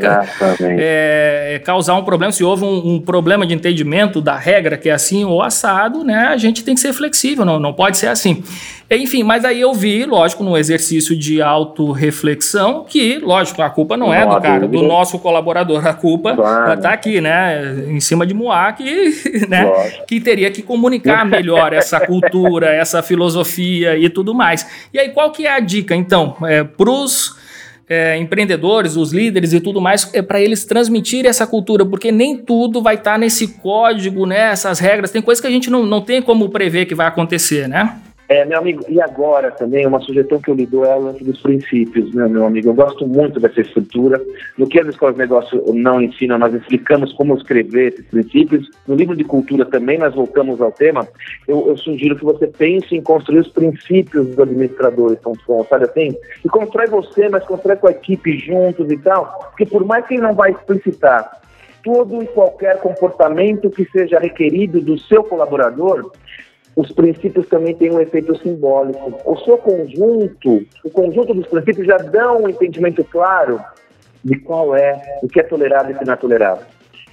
[0.59, 2.31] é, causar um problema.
[2.31, 6.27] Se houve um, um, problema de entendimento da regra que é assim ou assado, né?
[6.27, 8.43] A gente tem que ser flexível, não, não pode ser assim.
[8.91, 14.07] Enfim, mas aí eu vi, lógico, no exercício de autorreflexão, que, lógico, a culpa não,
[14.07, 15.87] não é do cara, do nosso colaborador.
[15.87, 16.79] A culpa claro.
[16.79, 17.87] tá aqui, né?
[17.87, 19.15] Em cima de Moá, que,
[19.49, 19.65] né,
[20.07, 24.67] que teria que comunicar melhor essa cultura, essa filosofia e tudo mais.
[24.93, 27.41] E aí, qual que é a dica, então, é, para os
[27.93, 32.37] é, empreendedores, os líderes e tudo mais, é para eles transmitirem essa cultura, porque nem
[32.37, 35.11] tudo vai estar tá nesse código, né, essas regras.
[35.11, 37.97] Tem coisas que a gente não, não tem como prever que vai acontecer, né?
[38.33, 41.23] É, meu amigo, e agora também, uma sugestão que eu lhe dou é o lance
[41.23, 42.67] dos princípios, né, meu amigo?
[42.67, 44.19] Eu gosto muito dessa estrutura.
[44.57, 48.67] No que as escolas de negócio não ensinam, nós explicamos como escrever esses princípios.
[48.87, 51.07] No livro de cultura também nós voltamos ao tema.
[51.47, 55.33] Eu, eu sugiro que você pense em construir os princípios do administrador, então,
[55.69, 56.17] sabe assim?
[56.43, 59.51] E constrói você, mas constrói com a equipe juntos e tal.
[59.51, 61.39] Porque por mais que ele não vai explicitar
[61.83, 66.11] todo e qualquer comportamento que seja requerido do seu colaborador,
[66.75, 69.13] os princípios também têm um efeito simbólico.
[69.25, 73.59] O seu conjunto, o conjunto dos princípios já dão um entendimento claro
[74.23, 76.65] de qual é, o que é tolerável e o que não é tolerável.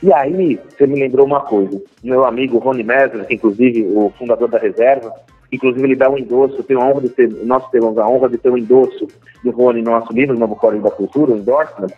[0.02, 1.80] E aí, você me lembrou uma coisa.
[2.02, 5.12] Meu amigo Rony Mesler, que inclusive o fundador da reserva,
[5.52, 8.38] inclusive ele dá um endosso, tenho a honra de ter, nós temos a honra de
[8.38, 9.06] ter um endosso
[9.44, 11.90] do Rony no nosso livro, Novo Código da Cultura, um endorsement.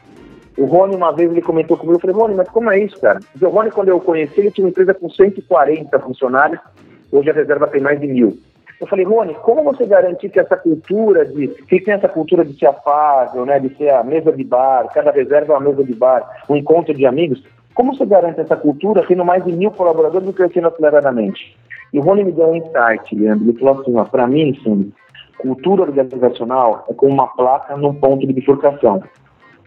[0.58, 3.20] O Rony, uma vez, ele comentou comigo, eu falei, Rony, mas como é isso, cara?
[3.40, 6.60] O Rony, quando eu conheci, ele tinha uma empresa com 140 funcionários,
[7.12, 8.38] Hoje a reserva tem mais de mil.
[8.80, 11.46] Eu falei, Rony, como você garante que essa cultura de.
[11.46, 13.60] que tem essa cultura de ser afável, né?
[13.60, 16.92] De ser a mesa de bar, cada reserva é uma mesa de bar, um encontro
[16.92, 17.44] de amigos.
[17.74, 21.56] Como você garante essa cultura tendo mais de mil colaboradores e crescendo aceleradamente?
[21.92, 23.50] E o Rony me deu um insight, Leandro.
[23.50, 24.92] Ele falou assim: para mim, sim,
[25.38, 29.02] cultura organizacional é como uma placa num ponto de bifurcação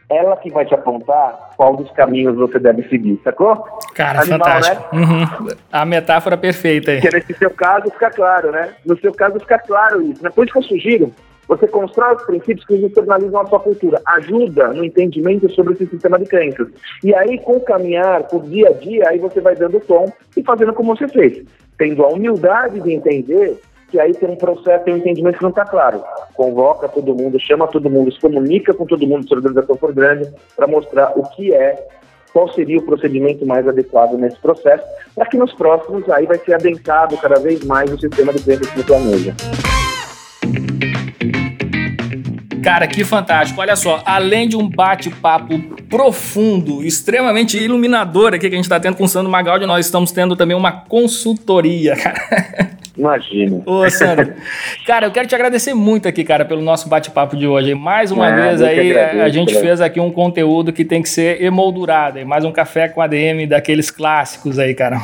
[0.10, 3.56] ela que vai te apontar qual dos caminhos você deve seguir, sacou?
[3.94, 4.96] Cara, Animal, fantástico.
[4.96, 5.02] Né?
[5.02, 5.48] Uhum.
[5.72, 7.02] A metáfora perfeita aí.
[7.02, 8.74] Porque nesse seu caso fica claro, né?
[8.86, 10.24] No seu caso fica claro isso.
[10.24, 10.30] Né?
[10.30, 11.14] Por isso que eu sugiro
[11.48, 14.02] você constrói os princípios que externalizam a sua cultura.
[14.06, 16.68] Ajuda no entendimento sobre esse sistema de crenças.
[17.04, 20.44] E aí, com o caminhar, por dia a dia, aí você vai dando tom e
[20.44, 21.44] fazendo como você fez.
[21.78, 23.60] Tendo a humildade de entender
[23.90, 26.04] que aí tem um processo, tem um entendimento que não está claro.
[26.34, 30.32] Convoca todo mundo, chama todo mundo, se comunica com todo mundo se organização for grande,
[30.56, 31.88] para mostrar o que é
[32.34, 34.84] qual seria o procedimento mais adequado nesse processo,
[35.16, 38.70] para que nos próximos aí vai ser adensado cada vez mais o sistema de preços
[38.72, 39.34] que planeja.
[42.66, 43.62] Cara, que fantástico.
[43.62, 48.98] Olha só, além de um bate-papo profundo, extremamente iluminador aqui que a gente está tendo
[48.98, 52.20] com o Sandro Magaldi, nós estamos tendo também uma consultoria, cara.
[52.98, 53.62] Imagina.
[53.68, 54.34] Ô, Sandro.
[54.88, 57.76] cara, eu quero te agradecer muito aqui, cara, pelo nosso bate-papo de hoje.
[57.76, 59.60] Mais uma Ah, vez aí, agradeço, a gente né?
[59.62, 62.26] fez aqui um conteúdo que tem que ser emoldurado.
[62.26, 65.00] Mais um café com ADM daqueles clássicos aí, cara.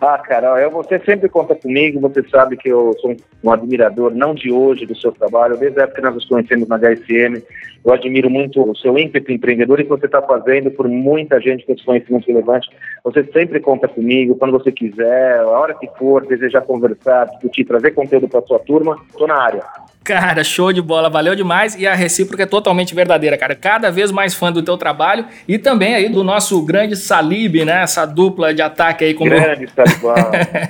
[0.00, 4.34] Ah, Carol, eu, você sempre conta comigo, você sabe que eu sou um admirador, não
[4.34, 7.42] de hoje, do seu trabalho, desde a época que nós nos conhecemos na HSM,
[7.84, 11.64] eu admiro muito o seu ímpeto empreendedor e que você está fazendo por muita gente
[11.64, 12.68] com esse conhecimento relevante.
[13.04, 17.92] Você sempre conta comigo, quando você quiser, a hora que for, desejar conversar, discutir, trazer
[17.92, 19.64] conteúdo para a sua turma, estou na área.
[20.08, 23.54] Cara, show de bola, valeu demais e a recíproca é totalmente verdadeira, cara.
[23.54, 27.82] Cada vez mais fã do teu trabalho e também aí do nosso grande Salib, né?
[27.82, 30.14] Essa dupla de ataque aí como Grande Talibã.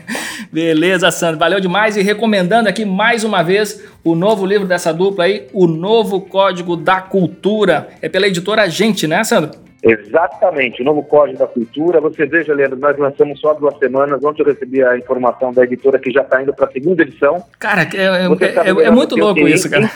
[0.53, 1.39] Beleza, Sandro.
[1.39, 1.97] Valeu demais.
[1.97, 6.76] E recomendando aqui mais uma vez o novo livro dessa dupla aí, O Novo Código
[6.76, 7.91] da Cultura.
[8.03, 9.67] É pela editora Gente, né, Sandro?
[9.83, 12.01] Exatamente, o novo Código da Cultura.
[12.01, 14.22] Você veja, Leandro, nós lançamos só duas semanas.
[14.24, 17.43] Ontem eu recebi a informação da editora que já está indo para a segunda edição.
[17.59, 19.89] Cara, é, é- é- é muito que louco tenho, isso, cara.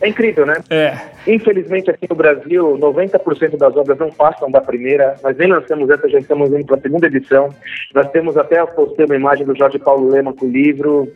[0.00, 0.54] É incrível, né?
[0.70, 0.96] É.
[1.26, 5.14] Infelizmente, aqui no Brasil, 90% das obras não passam da primeira.
[5.22, 7.50] Nós nem lançamos essa, já estamos indo para a segunda edição.
[7.94, 11.12] Nós temos até, postei uma imagem do Jorge Paulo Lema com o livro,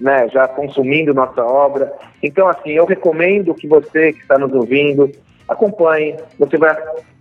[0.00, 1.92] né, já consumindo nossa obra.
[2.22, 5.10] Então, assim, eu recomendo que você que está nos ouvindo,
[5.48, 6.16] acompanhe.
[6.38, 6.76] Você vai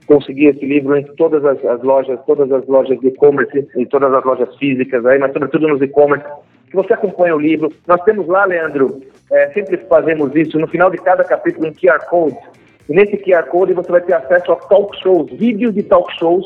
[0.07, 4.13] conseguir esse livro em todas as, as lojas, todas as lojas de e-commerce, em todas
[4.13, 6.25] as lojas físicas aí, mas sobretudo nos e-commerce.
[6.69, 7.71] Que você acompanhe o livro.
[7.87, 9.01] Nós temos lá, Leandro,
[9.31, 12.37] é, sempre fazemos isso, no final de cada capítulo, um QR Code.
[12.89, 16.45] E nesse QR Code você vai ter acesso a talk shows, vídeos de talk shows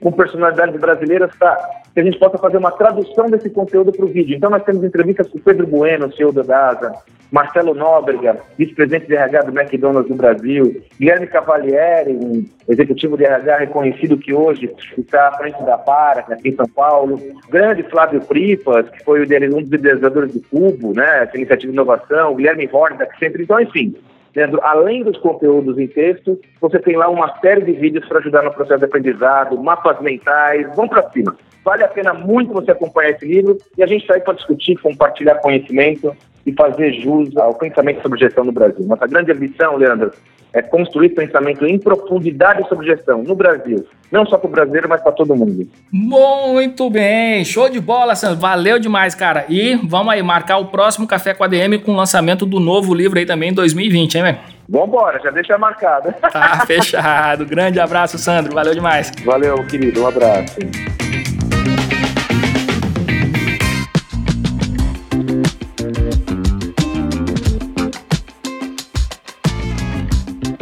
[0.00, 4.08] com personalidades brasileiras para que a gente possa fazer uma tradução desse conteúdo para o
[4.08, 4.36] vídeo.
[4.36, 6.92] Então nós temos entrevistas com Pedro Bueno, CEO da DASA,
[7.30, 13.58] Marcelo Nóbrega, vice-presidente de RH do McDonald's do Brasil, Guilherme Cavalieri, um executivo de RH
[13.58, 18.88] reconhecido que hoje está à frente da Para, aqui em São Paulo, grande Flávio Pripas,
[18.90, 23.18] que foi um dos idealizadores do Cubo, né, essa iniciativa de inovação, Guilherme Horda, que
[23.18, 23.94] sempre, então, enfim,
[24.34, 28.42] Leandro, além dos conteúdos em texto, você tem lá uma série de vídeos para ajudar
[28.42, 31.36] no processo de aprendizado, mapas mentais, vamos para cima.
[31.64, 34.76] Vale a pena muito você acompanhar esse livro e a gente está aí para discutir,
[34.80, 36.16] compartilhar conhecimento
[36.46, 38.86] e fazer jus ao pensamento sobre gestão no Brasil.
[38.86, 40.10] Nossa grande ambição, Leandro,
[40.52, 43.86] é construir pensamento em profundidade sobre gestão no Brasil.
[44.10, 45.68] Não só para o brasileiro, mas para todo mundo.
[45.92, 48.38] Muito bem, show de bola, Sandro.
[48.38, 49.44] Valeu demais, cara.
[49.48, 53.18] E vamos aí marcar o próximo Café com ADM com o lançamento do novo livro
[53.18, 54.38] aí também em 2020, hein, velho?
[54.68, 56.12] Vambora, já deixa marcado.
[56.20, 57.44] Tá fechado.
[57.44, 58.54] Grande abraço, Sandro.
[58.54, 59.12] Valeu demais.
[59.24, 60.02] Valeu, querido.
[60.02, 60.56] Um abraço.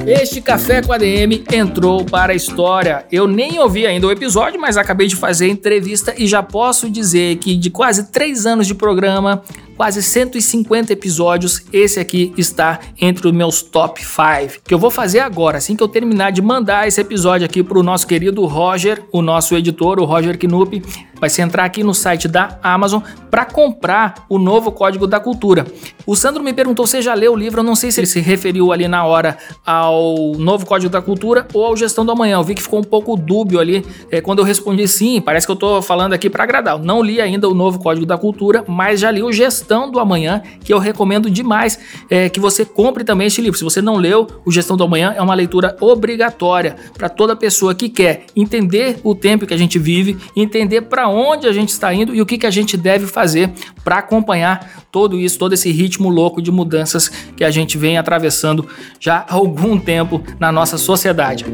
[0.08, 3.04] Este Café com ADM entrou para a história.
[3.12, 6.88] Eu nem ouvi ainda o episódio, mas acabei de fazer a entrevista e já posso
[6.88, 9.42] dizer que de quase três anos de programa,
[9.76, 14.62] quase 150 episódios, esse aqui está entre os meus top 5.
[14.64, 17.78] Que eu vou fazer agora, assim que eu terminar de mandar esse episódio aqui para
[17.78, 20.82] o nosso querido Roger, o nosso editor, o Roger Knupp,
[21.20, 25.66] vai se entrar aqui no site da Amazon para comprar o novo Código da Cultura.
[26.06, 28.20] O Sandro me perguntou se já leu o livro, eu não sei se ele se
[28.20, 32.36] referiu ali na hora ao novo Código da Cultura ou ao Gestão do Amanhã.
[32.36, 35.50] Eu vi que ficou um pouco dúbio ali eh, quando eu respondi sim, parece que
[35.50, 36.78] eu estou falando aqui para agradar.
[36.78, 39.98] Eu não li ainda o novo Código da Cultura, mas já li o Gestão do
[39.98, 43.58] Amanhã, que eu recomendo demais eh, que você compre também este livro.
[43.58, 47.74] Se você não leu, o Gestão do Amanhã é uma leitura obrigatória para toda pessoa
[47.74, 51.92] que quer entender o tempo que a gente vive, entender para onde a gente está
[51.92, 53.50] indo e o que, que a gente deve fazer
[53.82, 58.68] para acompanhar todo isso, todo esse ritmo louco de mudanças que a gente vem atravessando
[59.00, 61.44] já há algum tempo na nossa sociedade.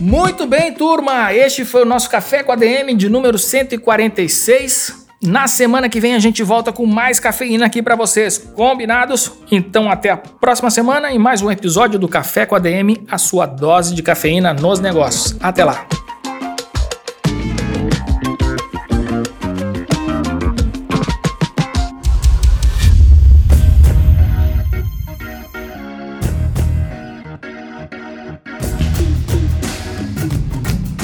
[0.00, 1.34] Muito bem, turma!
[1.34, 5.08] Este foi o nosso Café com a DM de número 146.
[5.20, 9.32] Na semana que vem a gente volta com mais cafeína aqui para vocês, combinados?
[9.50, 13.18] Então até a próxima semana em mais um episódio do Café com a DM, a
[13.18, 15.36] sua dose de cafeína nos negócios.
[15.40, 16.07] Até lá!